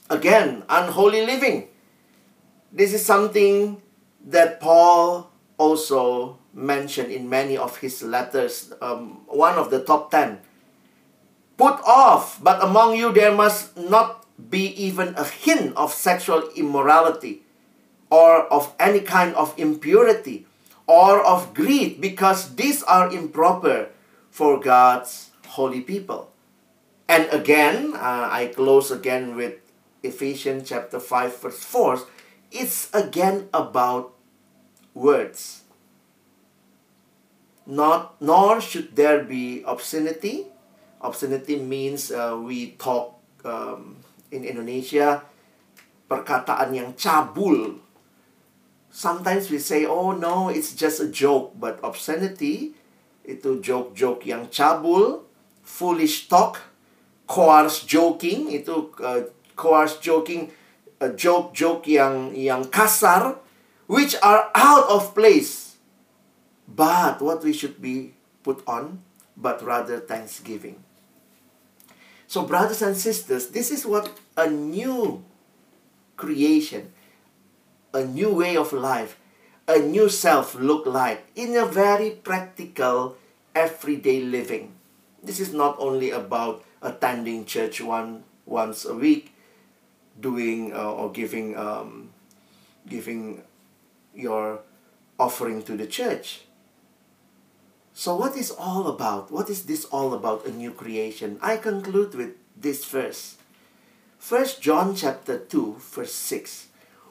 Again, 0.08 0.62
unholy 0.68 1.26
living. 1.26 1.69
This 2.72 2.94
is 2.94 3.04
something 3.04 3.82
that 4.26 4.60
Paul 4.60 5.30
also 5.58 6.38
mentioned 6.54 7.12
in 7.12 7.28
many 7.28 7.56
of 7.56 7.78
his 7.78 8.02
letters. 8.02 8.72
Um, 8.80 9.26
one 9.26 9.58
of 9.58 9.70
the 9.70 9.82
top 9.82 10.10
ten. 10.10 10.40
Put 11.56 11.82
off, 11.84 12.42
but 12.42 12.62
among 12.64 12.96
you 12.96 13.12
there 13.12 13.34
must 13.34 13.76
not 13.76 14.24
be 14.48 14.72
even 14.80 15.14
a 15.16 15.24
hint 15.24 15.76
of 15.76 15.92
sexual 15.92 16.48
immorality 16.56 17.42
or 18.08 18.46
of 18.48 18.72
any 18.80 19.00
kind 19.00 19.34
of 19.34 19.52
impurity 19.58 20.46
or 20.86 21.20
of 21.20 21.52
greed 21.52 22.00
because 22.00 22.56
these 22.56 22.82
are 22.84 23.12
improper 23.12 23.90
for 24.30 24.58
God's 24.58 25.30
holy 25.46 25.82
people. 25.82 26.32
And 27.08 27.28
again, 27.30 27.92
uh, 27.94 28.28
I 28.30 28.52
close 28.54 28.90
again 28.90 29.36
with 29.36 29.54
Ephesians 30.02 30.68
chapter 30.68 30.98
5 30.98 31.42
verse 31.42 31.62
4. 31.62 32.00
It's 32.50 32.90
again 32.92 33.48
about 33.54 34.14
words. 34.94 35.62
Not 37.66 38.18
nor 38.18 38.60
should 38.60 38.94
there 38.98 39.22
be 39.22 39.62
obscenity. 39.62 40.50
Obscenity 41.00 41.56
means 41.56 42.10
uh, 42.10 42.36
we 42.36 42.74
talk 42.76 43.16
um, 43.46 44.02
in 44.34 44.44
Indonesia 44.44 45.22
perkataan 46.10 46.74
yang 46.74 46.90
cabul 46.98 47.78
sometimes 48.90 49.50
we 49.50 49.58
say, 49.58 49.86
oh 49.86 50.12
no, 50.12 50.48
it's 50.50 50.74
just 50.74 51.00
a 51.00 51.08
joke. 51.08 51.54
But 51.58 51.78
obscenity, 51.82 52.74
itu 53.24 53.62
joke-joke 53.62 54.26
yang 54.26 54.50
cabul, 54.50 55.24
foolish 55.62 56.26
talk, 56.26 56.58
coarse 57.30 57.86
joking, 57.86 58.50
itu 58.50 58.90
uh, 59.00 59.30
coarse 59.54 60.02
joking, 60.02 60.50
joke-joke 61.08 61.88
yang 61.88 62.36
yang 62.36 62.68
kasar, 62.68 63.40
which 63.88 64.12
are 64.20 64.52
out 64.52 64.84
of 64.92 65.16
place. 65.16 65.80
But 66.68 67.24
what 67.24 67.40
we 67.40 67.56
should 67.56 67.80
be 67.80 68.12
put 68.44 68.60
on, 68.68 69.00
but 69.36 69.64
rather 69.64 69.98
thanksgiving. 69.98 70.84
So, 72.30 72.46
brothers 72.46 72.84
and 72.84 72.94
sisters, 72.94 73.50
this 73.50 73.72
is 73.72 73.82
what 73.82 74.12
a 74.36 74.46
new 74.46 75.24
creation, 76.14 76.92
a 77.90 78.04
new 78.04 78.30
way 78.30 78.54
of 78.54 78.70
life, 78.72 79.18
a 79.66 79.80
new 79.80 80.08
self 80.08 80.54
look 80.54 80.86
like 80.86 81.26
in 81.34 81.56
a 81.56 81.66
very 81.66 82.10
practical, 82.22 83.16
everyday 83.54 84.20
living. 84.20 84.78
This 85.22 85.40
is 85.40 85.52
not 85.52 85.74
only 85.80 86.14
about 86.14 86.62
attending 86.82 87.44
church 87.46 87.80
one 87.80 88.22
once 88.46 88.84
a 88.84 88.94
week, 88.94 89.34
doing 90.20 90.72
uh, 90.72 90.92
or 90.92 91.10
giving 91.10 91.56
um, 91.56 92.10
giving 92.88 93.42
your 94.14 94.60
offering 95.18 95.62
to 95.64 95.76
the 95.76 95.86
church. 95.86 96.42
So, 97.92 98.16
what 98.16 98.36
is 98.36 98.50
all 98.50 98.86
about? 98.88 99.30
What 99.30 99.50
is 99.50 99.64
this 99.64 99.84
all 99.86 100.14
about? 100.14 100.46
A 100.46 100.52
new 100.52 100.70
creation. 100.70 101.38
I 101.42 101.56
conclude 101.56 102.14
with 102.14 102.36
this 102.56 102.84
verse. 102.84 103.36
First 104.18 104.60
John 104.60 104.94
chapter 104.94 105.38
2, 105.38 105.76
verse 105.80 106.12
6. 106.12 106.68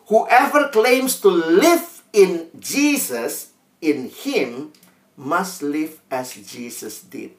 Whoever 0.08 0.70
claims 0.70 1.20
to 1.22 1.30
live 1.30 2.04
in 2.14 2.50
Jesus, 2.60 3.52
in 3.82 4.10
him, 4.10 4.74
must 5.18 5.62
live 5.62 6.00
as 6.10 6.34
Jesus 6.34 7.02
did. 7.02 7.32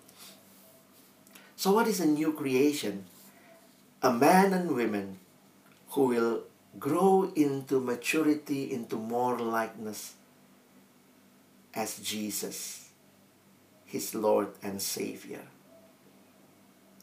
So, 1.56 1.72
what 1.72 1.88
is 1.88 2.00
a 2.00 2.06
new 2.06 2.32
creation? 2.32 3.06
A 4.02 4.12
man 4.12 4.52
and 4.52 4.74
women 4.74 5.19
who 5.90 6.06
will 6.06 6.42
grow 6.78 7.32
into 7.34 7.80
maturity, 7.80 8.72
into 8.72 8.96
more 8.96 9.38
likeness 9.38 10.14
as 11.74 11.98
Jesus 11.98 12.90
his 13.86 14.14
Lord 14.14 14.48
and 14.62 14.80
Savior. 14.80 15.42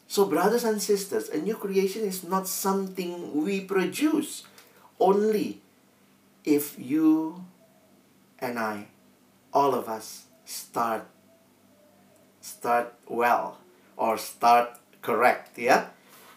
So, 0.08 0.26
brothers 0.26 0.64
and 0.64 0.82
sisters, 0.82 1.28
a 1.28 1.38
new 1.38 1.56
creation 1.56 2.04
is 2.04 2.24
not 2.24 2.48
something 2.48 3.44
we 3.44 3.60
produce 3.60 4.44
only 5.00 5.60
if 6.46 6.80
you 6.80 7.44
and 8.40 8.58
I, 8.58 8.88
all 9.52 9.76
of 9.76 9.90
us, 9.90 10.26
start 10.46 11.06
start 12.40 12.94
well 13.08 13.60
or 13.98 14.18
start 14.18 14.80
correct. 15.02 15.60
Yeah? 15.60 15.88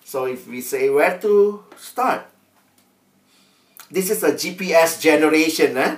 So 0.04 0.26
if 0.26 0.48
we 0.48 0.60
say 0.60 0.90
where 0.90 1.18
to 1.18 1.64
start, 1.78 2.26
this 3.90 4.10
is 4.10 4.22
a 4.22 4.32
GPS 4.32 5.00
generation. 5.00 5.76
Eh? 5.76 5.96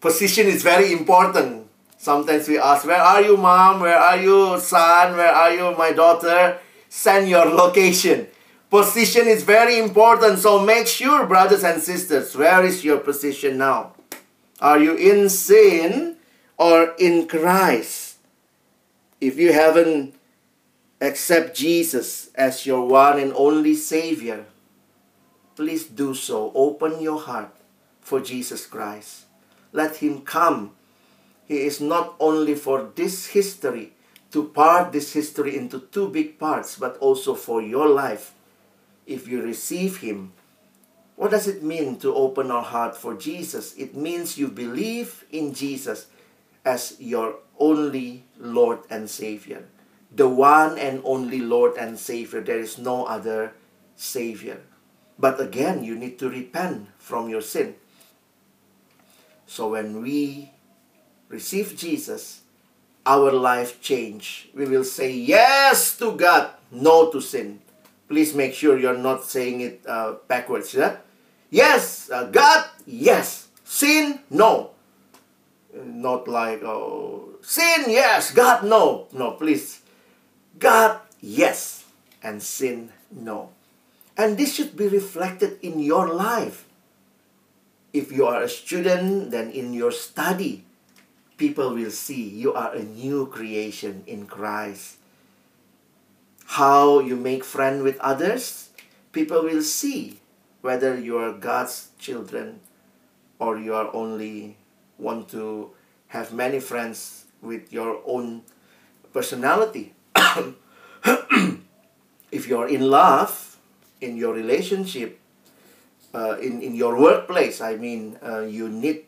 Position 0.00 0.46
is 0.46 0.62
very 0.62 0.92
important. 0.92 1.66
Sometimes 1.96 2.48
we 2.48 2.58
ask, 2.58 2.86
Where 2.86 3.00
are 3.00 3.22
you, 3.22 3.36
mom? 3.36 3.80
Where 3.80 3.98
are 3.98 4.16
you, 4.16 4.58
son? 4.60 5.16
Where 5.16 5.32
are 5.32 5.52
you, 5.52 5.76
my 5.76 5.92
daughter? 5.92 6.58
Send 6.88 7.28
your 7.28 7.46
location. 7.46 8.26
Position 8.70 9.26
is 9.26 9.42
very 9.42 9.78
important, 9.78 10.38
so 10.38 10.64
make 10.64 10.86
sure, 10.86 11.26
brothers 11.26 11.64
and 11.64 11.82
sisters, 11.82 12.36
where 12.36 12.64
is 12.64 12.84
your 12.84 12.98
position 12.98 13.58
now? 13.58 13.94
Are 14.60 14.78
you 14.78 14.94
in 14.94 15.28
sin 15.28 16.16
or 16.56 16.94
in 16.98 17.26
Christ? 17.26 18.18
If 19.20 19.38
you 19.38 19.52
haven't 19.52 20.14
accept 21.00 21.56
Jesus 21.56 22.30
as 22.34 22.64
your 22.64 22.86
one 22.86 23.18
and 23.18 23.32
only 23.34 23.74
Savior, 23.74 24.44
please 25.56 25.84
do 25.84 26.14
so. 26.14 26.52
Open 26.54 27.00
your 27.00 27.20
heart 27.20 27.54
for 28.00 28.20
Jesus 28.20 28.66
Christ. 28.66 29.26
Let 29.72 29.96
Him 29.96 30.22
come 30.22 30.72
he 31.50 31.66
is 31.66 31.80
not 31.80 32.14
only 32.20 32.54
for 32.54 32.92
this 32.94 33.34
history, 33.34 33.90
to 34.30 34.54
part 34.54 34.92
this 34.92 35.14
history 35.14 35.58
into 35.58 35.80
two 35.90 36.06
big 36.08 36.38
parts, 36.38 36.78
but 36.78 36.96
also 36.98 37.34
for 37.34 37.60
your 37.60 37.88
life. 37.88 38.34
If 39.04 39.26
you 39.26 39.42
receive 39.42 39.96
Him, 39.96 40.30
what 41.16 41.32
does 41.32 41.48
it 41.48 41.64
mean 41.64 41.98
to 42.06 42.14
open 42.14 42.52
our 42.52 42.62
heart 42.62 42.94
for 42.94 43.16
Jesus? 43.16 43.74
It 43.74 43.96
means 43.96 44.38
you 44.38 44.46
believe 44.46 45.24
in 45.32 45.52
Jesus 45.52 46.06
as 46.64 46.94
your 47.00 47.42
only 47.58 48.22
Lord 48.38 48.86
and 48.88 49.10
Savior. 49.10 49.66
The 50.14 50.28
one 50.28 50.78
and 50.78 51.02
only 51.02 51.40
Lord 51.40 51.74
and 51.76 51.98
Savior. 51.98 52.42
There 52.42 52.60
is 52.60 52.78
no 52.78 53.06
other 53.06 53.54
Savior. 53.96 54.62
But 55.20 55.38
again, 55.38 55.84
you 55.84 55.94
need 55.94 56.18
to 56.20 56.30
repent 56.30 56.88
from 56.98 57.28
your 57.28 57.42
sin. 57.42 57.76
So 59.46 59.76
when 59.76 60.00
we 60.00 60.50
receive 61.28 61.76
Jesus, 61.76 62.40
our 63.04 63.30
life 63.32 63.80
change. 63.80 64.48
We 64.54 64.64
will 64.64 64.84
say 64.84 65.12
yes 65.12 65.96
to 65.98 66.16
God, 66.16 66.50
no 66.70 67.10
to 67.10 67.20
sin. 67.20 67.60
Please 68.08 68.34
make 68.34 68.54
sure 68.54 68.78
you're 68.78 68.98
not 68.98 69.24
saying 69.24 69.60
it 69.60 69.82
uh, 69.86 70.14
backwards. 70.26 70.74
Yeah? 70.74 70.96
Yes, 71.50 72.10
uh, 72.10 72.24
God, 72.24 72.68
yes. 72.86 73.48
Sin, 73.64 74.20
no. 74.30 74.70
Not 75.74 76.26
like, 76.26 76.62
oh, 76.64 77.36
sin, 77.42 77.86
yes. 77.88 78.32
God, 78.32 78.64
no. 78.64 79.06
No, 79.12 79.32
please. 79.32 79.82
God, 80.58 81.00
yes. 81.20 81.84
And 82.22 82.42
sin, 82.42 82.90
no. 83.10 83.50
And 84.20 84.36
this 84.36 84.52
should 84.52 84.76
be 84.76 84.84
reflected 84.84 85.56
in 85.64 85.80
your 85.80 86.12
life. 86.12 86.68
If 87.96 88.12
you 88.12 88.26
are 88.26 88.44
a 88.44 88.52
student, 88.52 89.32
then 89.32 89.48
in 89.48 89.72
your 89.72 89.96
study 89.96 90.68
people 91.40 91.72
will 91.72 91.90
see 91.90 92.28
you 92.28 92.52
are 92.52 92.76
a 92.76 92.84
new 92.84 93.24
creation 93.32 94.04
in 94.06 94.28
Christ. 94.28 95.00
How 96.60 97.00
you 97.00 97.16
make 97.16 97.48
friend 97.48 97.82
with 97.82 97.96
others, 98.04 98.68
people 99.12 99.44
will 99.44 99.62
see 99.62 100.20
whether 100.60 101.00
you 101.00 101.16
are 101.16 101.32
God's 101.32 101.88
children 101.96 102.60
or 103.38 103.56
you 103.56 103.72
are 103.72 103.88
only 103.96 104.60
want 104.98 105.32
to 105.32 105.72
have 106.08 106.36
many 106.36 106.60
friends 106.60 107.24
with 107.40 107.72
your 107.72 108.04
own 108.04 108.42
personality. 109.14 109.94
if 112.30 112.44
you're 112.46 112.68
in 112.68 112.84
love 112.84 113.49
in 114.00 114.16
your 114.16 114.32
relationship, 114.32 115.20
uh, 116.14 116.38
in, 116.38 116.62
in 116.62 116.74
your 116.74 116.98
workplace, 116.98 117.60
I 117.60 117.76
mean, 117.76 118.18
uh, 118.22 118.40
you 118.40 118.68
need 118.68 119.04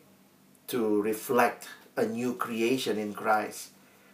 to 0.67 1.01
reflect 1.01 1.67
a 1.97 2.05
new 2.05 2.33
creation 2.35 2.97
in 2.97 3.13
Christ. 3.13 3.69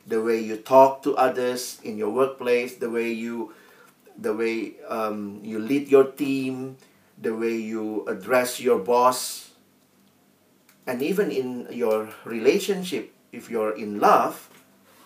The 0.08 0.22
way 0.22 0.40
you 0.40 0.58
talk 0.58 1.04
to 1.04 1.16
others 1.16 1.80
in 1.84 1.98
your 1.98 2.10
workplace, 2.10 2.76
the 2.76 2.90
way 2.90 3.12
you, 3.12 3.54
the 4.18 4.34
way 4.34 4.74
um, 4.88 5.40
you 5.44 5.60
lead 5.60 5.90
your 5.90 6.06
team, 6.06 6.78
the 7.22 7.36
way 7.36 7.56
you 7.56 8.08
address 8.08 8.60
your 8.60 8.80
boss, 8.80 9.52
and 10.88 11.04
even 11.04 11.30
in 11.30 11.68
your 11.70 12.10
relationship, 12.26 13.14
if 13.32 13.50
you're 13.50 13.78
in 13.78 14.00
love, 14.00 14.50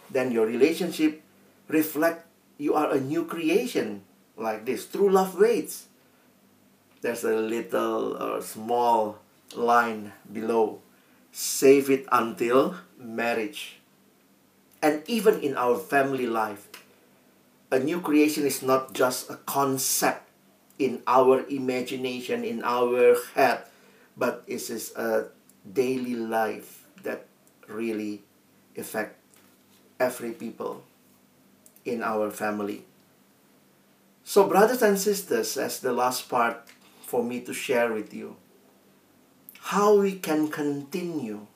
then 0.10 0.32
your 0.32 0.46
relationship 0.46 1.22
reflect 1.68 2.26
you 2.58 2.74
are 2.74 2.92
a 2.92 3.02
new 3.02 3.26
creation 3.26 4.04
like 4.38 4.66
this. 4.66 4.86
True 4.88 5.10
love 5.10 5.38
waits. 5.38 5.88
There's 7.02 7.24
a 7.24 7.36
little 7.36 8.16
uh, 8.18 8.42
small 8.42 9.20
line 9.56 10.14
below 10.32 10.80
save 11.34 11.90
it 11.90 12.06
until 12.14 12.78
marriage. 12.96 13.82
And 14.82 15.02
even 15.10 15.42
in 15.42 15.58
our 15.58 15.76
family 15.76 16.28
life, 16.28 16.70
a 17.72 17.80
new 17.80 18.00
creation 18.00 18.46
is 18.46 18.62
not 18.62 18.94
just 18.94 19.30
a 19.30 19.42
concept 19.50 20.30
in 20.78 21.02
our 21.08 21.44
imagination, 21.50 22.46
in 22.46 22.62
our 22.64 23.18
head, 23.34 23.66
but 24.16 24.44
it 24.46 24.70
is 24.70 24.94
a 24.96 25.34
daily 25.66 26.16
life 26.16 26.86
that 27.02 27.26
really 27.68 28.22
affect 28.78 29.18
every 30.00 30.32
people 30.32 30.84
in 31.86 32.04
our 32.04 32.30
family. 32.30 32.86
So 34.24 34.48
brothers 34.48 34.82
and 34.82 34.98
sisters, 34.98 35.58
as 35.58 35.80
the 35.80 35.94
last 35.94 36.30
part 36.30 36.68
for 37.06 37.24
me 37.24 37.42
to 37.42 37.54
share 37.54 37.92
with 37.92 38.14
you, 38.14 38.36
how 39.74 39.96
we 39.96 40.14
can 40.16 40.50
continue 40.50 41.48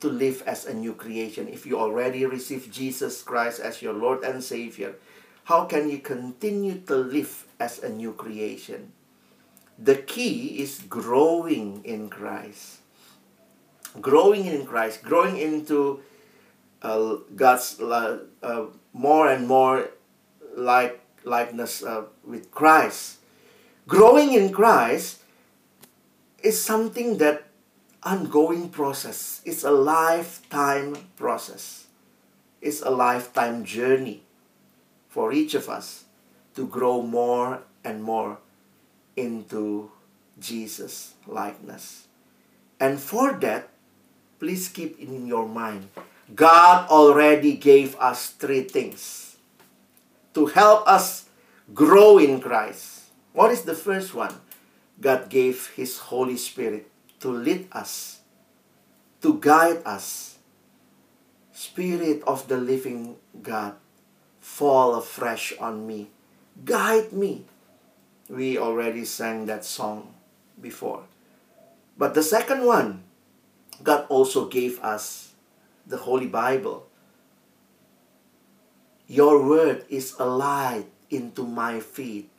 to 0.00 0.08
live 0.08 0.42
as 0.46 0.66
a 0.66 0.74
new 0.74 0.94
creation. 0.94 1.48
If 1.48 1.66
you 1.66 1.78
already 1.78 2.24
received 2.26 2.72
Jesus 2.72 3.22
Christ 3.22 3.60
as 3.60 3.82
your 3.82 3.92
Lord 3.92 4.22
and 4.22 4.42
Savior, 4.42 4.96
how 5.44 5.64
can 5.64 5.90
you 5.90 5.98
continue 5.98 6.80
to 6.86 6.96
live 6.96 7.46
as 7.58 7.78
a 7.80 7.88
new 7.88 8.12
creation? 8.12 8.92
The 9.78 9.96
key 9.96 10.60
is 10.60 10.82
growing 10.88 11.82
in 11.84 12.08
Christ. 12.08 12.80
growing 14.00 14.46
in 14.46 14.66
Christ, 14.66 15.02
growing 15.02 15.36
into 15.36 16.00
uh, 16.82 17.16
God's 17.34 17.80
uh, 17.80 18.18
uh, 18.42 18.66
more 18.92 19.28
and 19.28 19.48
more 19.48 19.90
like 20.56 20.99
likeness 21.24 21.82
uh, 21.82 22.04
with 22.24 22.50
Christ. 22.50 23.18
Growing 23.86 24.32
in 24.32 24.52
Christ 24.52 25.20
is 26.42 26.60
something 26.62 27.18
that 27.18 27.44
ongoing 28.02 28.68
process. 28.70 29.42
It's 29.44 29.64
a 29.64 29.70
lifetime 29.70 30.96
process. 31.16 31.86
It's 32.60 32.82
a 32.82 32.90
lifetime 32.90 33.64
journey 33.64 34.22
for 35.08 35.32
each 35.32 35.54
of 35.54 35.68
us 35.68 36.04
to 36.54 36.66
grow 36.66 37.02
more 37.02 37.62
and 37.84 38.02
more 38.02 38.38
into 39.16 39.90
Jesus 40.38 41.14
likeness. 41.26 42.06
And 42.78 42.98
for 42.98 43.32
that, 43.40 43.68
please 44.38 44.68
keep 44.68 44.98
in 44.98 45.26
your 45.26 45.48
mind 45.48 45.88
God 46.34 46.88
already 46.88 47.56
gave 47.56 47.96
us 47.98 48.30
three 48.30 48.62
things 48.62 49.29
to 50.34 50.46
help 50.46 50.86
us 50.86 51.28
grow 51.74 52.18
in 52.18 52.40
Christ. 52.40 53.10
What 53.32 53.50
is 53.50 53.62
the 53.62 53.74
first 53.74 54.14
one? 54.14 54.34
God 55.00 55.28
gave 55.28 55.72
His 55.74 55.98
Holy 55.98 56.36
Spirit 56.36 56.90
to 57.20 57.28
lead 57.30 57.68
us, 57.72 58.20
to 59.22 59.38
guide 59.38 59.82
us. 59.84 60.38
Spirit 61.52 62.22
of 62.26 62.48
the 62.48 62.56
living 62.56 63.16
God, 63.42 63.74
fall 64.40 64.94
afresh 64.94 65.52
on 65.60 65.86
me. 65.86 66.08
Guide 66.64 67.12
me. 67.12 67.44
We 68.28 68.56
already 68.56 69.04
sang 69.04 69.46
that 69.46 69.64
song 69.64 70.14
before. 70.60 71.04
But 71.98 72.14
the 72.14 72.22
second 72.22 72.64
one, 72.64 73.04
God 73.82 74.06
also 74.08 74.48
gave 74.48 74.80
us 74.80 75.32
the 75.86 75.98
Holy 75.98 76.26
Bible. 76.26 76.89
Your 79.10 79.42
word 79.42 79.82
is 79.90 80.14
a 80.22 80.24
light 80.24 80.86
into 81.10 81.42
my 81.42 81.82
feet. 81.82 82.30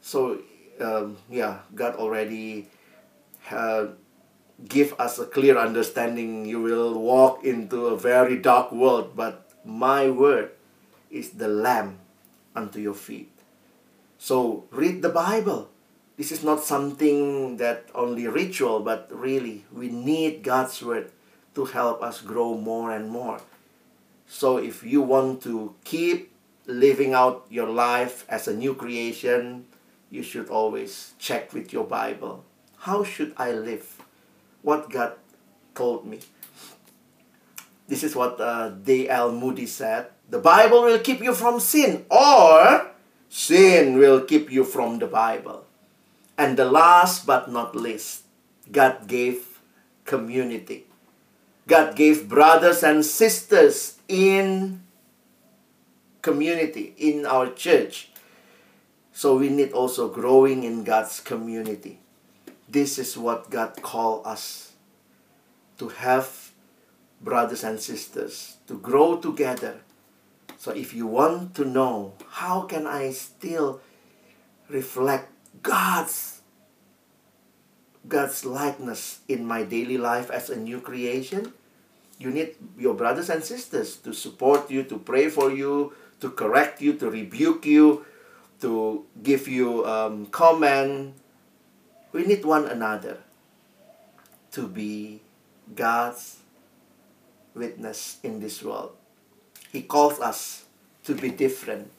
So, 0.00 0.40
um, 0.80 1.20
yeah, 1.28 1.68
God 1.76 2.00
already 2.00 2.72
uh, 3.52 3.92
give 4.64 4.96
us 4.96 5.20
a 5.20 5.28
clear 5.28 5.60
understanding. 5.60 6.48
You 6.48 6.64
will 6.64 6.96
walk 6.96 7.44
into 7.44 7.92
a 7.92 7.96
very 7.96 8.40
dark 8.40 8.72
world, 8.72 9.12
but 9.12 9.52
my 9.68 10.08
word 10.08 10.56
is 11.12 11.36
the 11.36 11.48
lamp 11.48 12.00
unto 12.56 12.80
your 12.80 12.96
feet. 12.96 13.28
So, 14.16 14.64
read 14.72 15.02
the 15.02 15.12
Bible 15.12 15.68
this 16.16 16.32
is 16.32 16.42
not 16.42 16.64
something 16.64 17.58
that 17.58 17.92
only 17.94 18.26
ritual, 18.26 18.80
but 18.80 19.08
really 19.12 19.64
we 19.70 19.88
need 19.88 20.42
God's 20.42 20.80
word 20.80 21.12
to 21.54 21.66
help 21.66 22.02
us 22.02 22.22
grow 22.22 22.56
more 22.56 22.90
and 22.90 23.10
more. 23.10 23.40
So 24.26 24.58
if 24.58 24.82
you 24.82 25.02
want 25.02 25.42
to 25.42 25.74
keep 25.84 26.32
living 26.66 27.14
out 27.14 27.46
your 27.48 27.68
life 27.70 28.26
as 28.28 28.48
a 28.48 28.54
new 28.54 28.74
creation, 28.74 29.66
you 30.10 30.22
should 30.22 30.50
always 30.50 31.14
check 31.18 31.52
with 31.52 31.72
your 31.72 31.84
Bible. 31.84 32.44
How 32.78 33.04
should 33.04 33.32
I 33.36 33.52
live? 33.52 34.02
What 34.62 34.90
God 34.90 35.14
told 35.74 36.06
me. 36.06 36.20
This 37.86 38.02
is 38.02 38.16
what 38.16 38.40
uh, 38.40 38.70
D.L. 38.70 39.30
Moody 39.30 39.66
said. 39.66 40.10
The 40.28 40.40
Bible 40.42 40.82
will 40.82 40.98
keep 40.98 41.22
you 41.22 41.32
from 41.34 41.60
sin, 41.60 42.04
or 42.10 42.90
sin 43.28 43.96
will 43.96 44.22
keep 44.22 44.50
you 44.50 44.64
from 44.64 44.98
the 44.98 45.06
Bible. 45.06 45.64
And 46.36 46.58
the 46.58 46.66
last 46.66 47.26
but 47.26 47.50
not 47.50 47.76
least, 47.76 48.26
God 48.72 49.06
gave 49.06 49.60
community. 50.04 50.86
God 51.66 51.96
gave 51.96 52.28
brothers 52.28 52.82
and 52.82 53.04
sisters 53.04 53.98
in 54.08 54.82
community, 56.22 56.94
in 56.96 57.26
our 57.26 57.50
church. 57.50 58.10
So 59.12 59.36
we 59.36 59.48
need 59.48 59.72
also 59.72 60.08
growing 60.08 60.62
in 60.62 60.84
God's 60.84 61.20
community. 61.20 61.98
This 62.68 62.98
is 62.98 63.16
what 63.16 63.50
God 63.50 63.80
called 63.82 64.26
us 64.26 64.72
to 65.78 65.88
have 65.88 66.52
brothers 67.20 67.64
and 67.64 67.80
sisters, 67.80 68.56
to 68.66 68.78
grow 68.78 69.16
together. 69.16 69.80
So 70.58 70.70
if 70.70 70.94
you 70.94 71.06
want 71.06 71.54
to 71.56 71.64
know 71.64 72.14
how 72.28 72.62
can 72.62 72.86
I 72.86 73.10
still 73.10 73.80
reflect 74.68 75.30
God's 75.62 76.35
God's 78.08 78.44
likeness 78.44 79.20
in 79.28 79.44
my 79.44 79.62
daily 79.62 79.98
life 79.98 80.30
as 80.30 80.50
a 80.50 80.56
new 80.56 80.80
creation, 80.80 81.52
you 82.18 82.30
need 82.30 82.54
your 82.78 82.94
brothers 82.94 83.28
and 83.28 83.42
sisters 83.42 83.96
to 83.98 84.12
support 84.12 84.70
you, 84.70 84.84
to 84.84 84.98
pray 84.98 85.28
for 85.28 85.50
you, 85.50 85.92
to 86.20 86.30
correct 86.30 86.80
you, 86.80 86.94
to 86.94 87.10
rebuke 87.10 87.66
you, 87.66 88.06
to 88.60 89.04
give 89.22 89.48
you 89.48 89.84
um, 89.84 90.26
comment. 90.26 91.14
We 92.12 92.24
need 92.24 92.44
one 92.44 92.66
another 92.66 93.18
to 94.52 94.66
be 94.66 95.20
God's 95.74 96.38
witness 97.54 98.18
in 98.22 98.40
this 98.40 98.62
world. 98.62 98.96
He 99.72 99.82
calls 99.82 100.20
us 100.20 100.64
to 101.04 101.14
be 101.14 101.30
different 101.30 101.90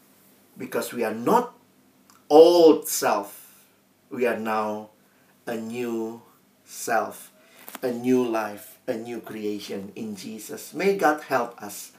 because 0.57 0.93
we 0.93 1.03
are 1.03 1.13
not 1.13 1.53
old 2.29 2.87
self 2.87 3.47
we 4.09 4.25
are 4.25 4.39
now 4.39 4.89
a 5.47 5.55
new 5.55 6.21
self, 6.65 7.31
a 7.81 7.91
new 7.91 8.23
life, 8.27 8.77
a 8.85 8.93
new 8.93 9.19
creation 9.19 9.91
in 9.95 10.15
Jesus. 10.15 10.73
May 10.73 10.97
God 10.97 11.23
help 11.23 11.55
us 11.63 11.93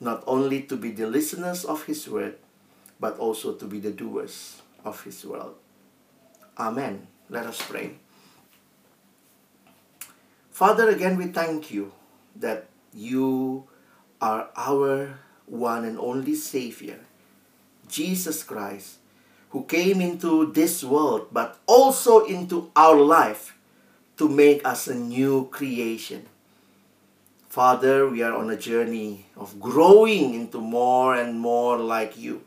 not 0.00 0.22
only 0.26 0.62
to 0.70 0.76
be 0.76 0.90
the 0.90 1.06
listeners 1.06 1.64
of 1.64 1.84
His 1.84 2.08
word, 2.08 2.38
but 2.98 3.18
also 3.18 3.54
to 3.54 3.66
be 3.66 3.80
the 3.80 3.90
doers 3.90 4.62
of 4.84 5.02
His 5.02 5.24
word. 5.26 5.58
Amen. 6.56 7.06
Let 7.28 7.46
us 7.46 7.60
pray. 7.60 7.98
Father, 10.50 10.88
again, 10.88 11.16
we 11.16 11.26
thank 11.26 11.70
you 11.70 11.92
that 12.36 12.66
you 12.94 13.64
are 14.20 14.48
our 14.54 15.18
one 15.46 15.84
and 15.84 15.98
only 15.98 16.34
Savior, 16.34 17.00
Jesus 17.88 18.42
Christ 18.44 19.01
who 19.52 19.64
came 19.64 20.00
into 20.00 20.50
this 20.52 20.82
world, 20.82 21.28
but 21.30 21.60
also 21.66 22.24
into 22.24 22.72
our 22.74 22.96
life 22.96 23.54
to 24.16 24.26
make 24.26 24.64
us 24.64 24.88
a 24.88 24.94
new 24.94 25.46
creation. 25.52 26.24
Father, 27.50 28.08
we 28.08 28.22
are 28.22 28.32
on 28.32 28.48
a 28.48 28.56
journey 28.56 29.26
of 29.36 29.60
growing 29.60 30.32
into 30.32 30.58
more 30.58 31.14
and 31.14 31.38
more 31.38 31.76
like 31.76 32.16
you. 32.16 32.42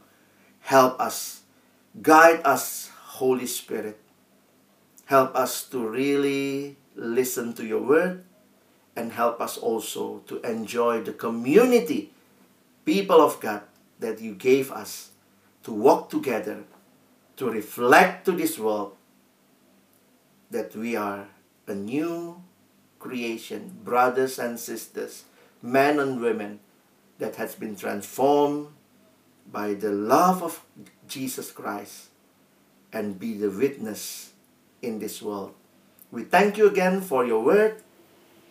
Help 0.61 0.99
us, 0.99 1.41
guide 2.01 2.41
us, 2.43 2.89
Holy 3.21 3.45
Spirit. 3.45 4.01
Help 5.05 5.35
us 5.35 5.61
to 5.69 5.87
really 5.87 6.75
listen 6.95 7.53
to 7.53 7.63
your 7.63 7.85
word 7.85 8.25
and 8.95 9.11
help 9.11 9.39
us 9.39 9.57
also 9.59 10.25
to 10.25 10.41
enjoy 10.41 11.01
the 11.01 11.13
community, 11.13 12.09
people 12.83 13.21
of 13.21 13.39
God, 13.39 13.61
that 13.99 14.19
you 14.19 14.33
gave 14.33 14.71
us 14.71 15.11
to 15.61 15.71
walk 15.71 16.09
together 16.09 16.63
to 17.37 17.49
reflect 17.49 18.25
to 18.25 18.31
this 18.31 18.57
world 18.57 18.95
that 20.51 20.75
we 20.75 20.95
are 20.95 21.27
a 21.67 21.75
new 21.75 22.41
creation, 22.99 23.77
brothers 23.83 24.39
and 24.39 24.59
sisters, 24.59 25.25
men 25.61 25.99
and 25.99 26.21
women 26.21 26.59
that 27.19 27.35
has 27.35 27.55
been 27.55 27.75
transformed 27.75 28.67
by 29.51 29.73
the 29.73 29.91
love 29.91 30.41
of 30.43 30.63
Jesus 31.07 31.51
Christ 31.51 32.09
and 32.91 33.19
be 33.19 33.33
the 33.33 33.49
witness 33.49 34.31
in 34.81 34.99
this 34.99 35.21
world. 35.21 35.53
We 36.11 36.23
thank 36.23 36.57
you 36.57 36.67
again 36.67 37.01
for 37.01 37.25
your 37.25 37.43
word. 37.43 37.83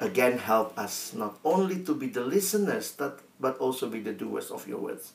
Again, 0.00 0.38
help 0.38 0.78
us 0.78 1.14
not 1.14 1.38
only 1.44 1.82
to 1.84 1.94
be 1.94 2.08
the 2.08 2.24
listeners, 2.24 2.92
but, 2.92 3.22
also 3.58 3.88
be 3.88 4.00
the 4.00 4.12
doers 4.12 4.50
of 4.50 4.66
your 4.68 4.78
words. 4.80 5.12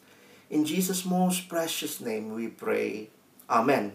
In 0.49 0.65
Jesus' 0.65 1.05
most 1.05 1.49
precious 1.49 1.99
name 2.01 2.33
we 2.33 2.47
pray. 2.47 3.09
Amen. 3.49 3.93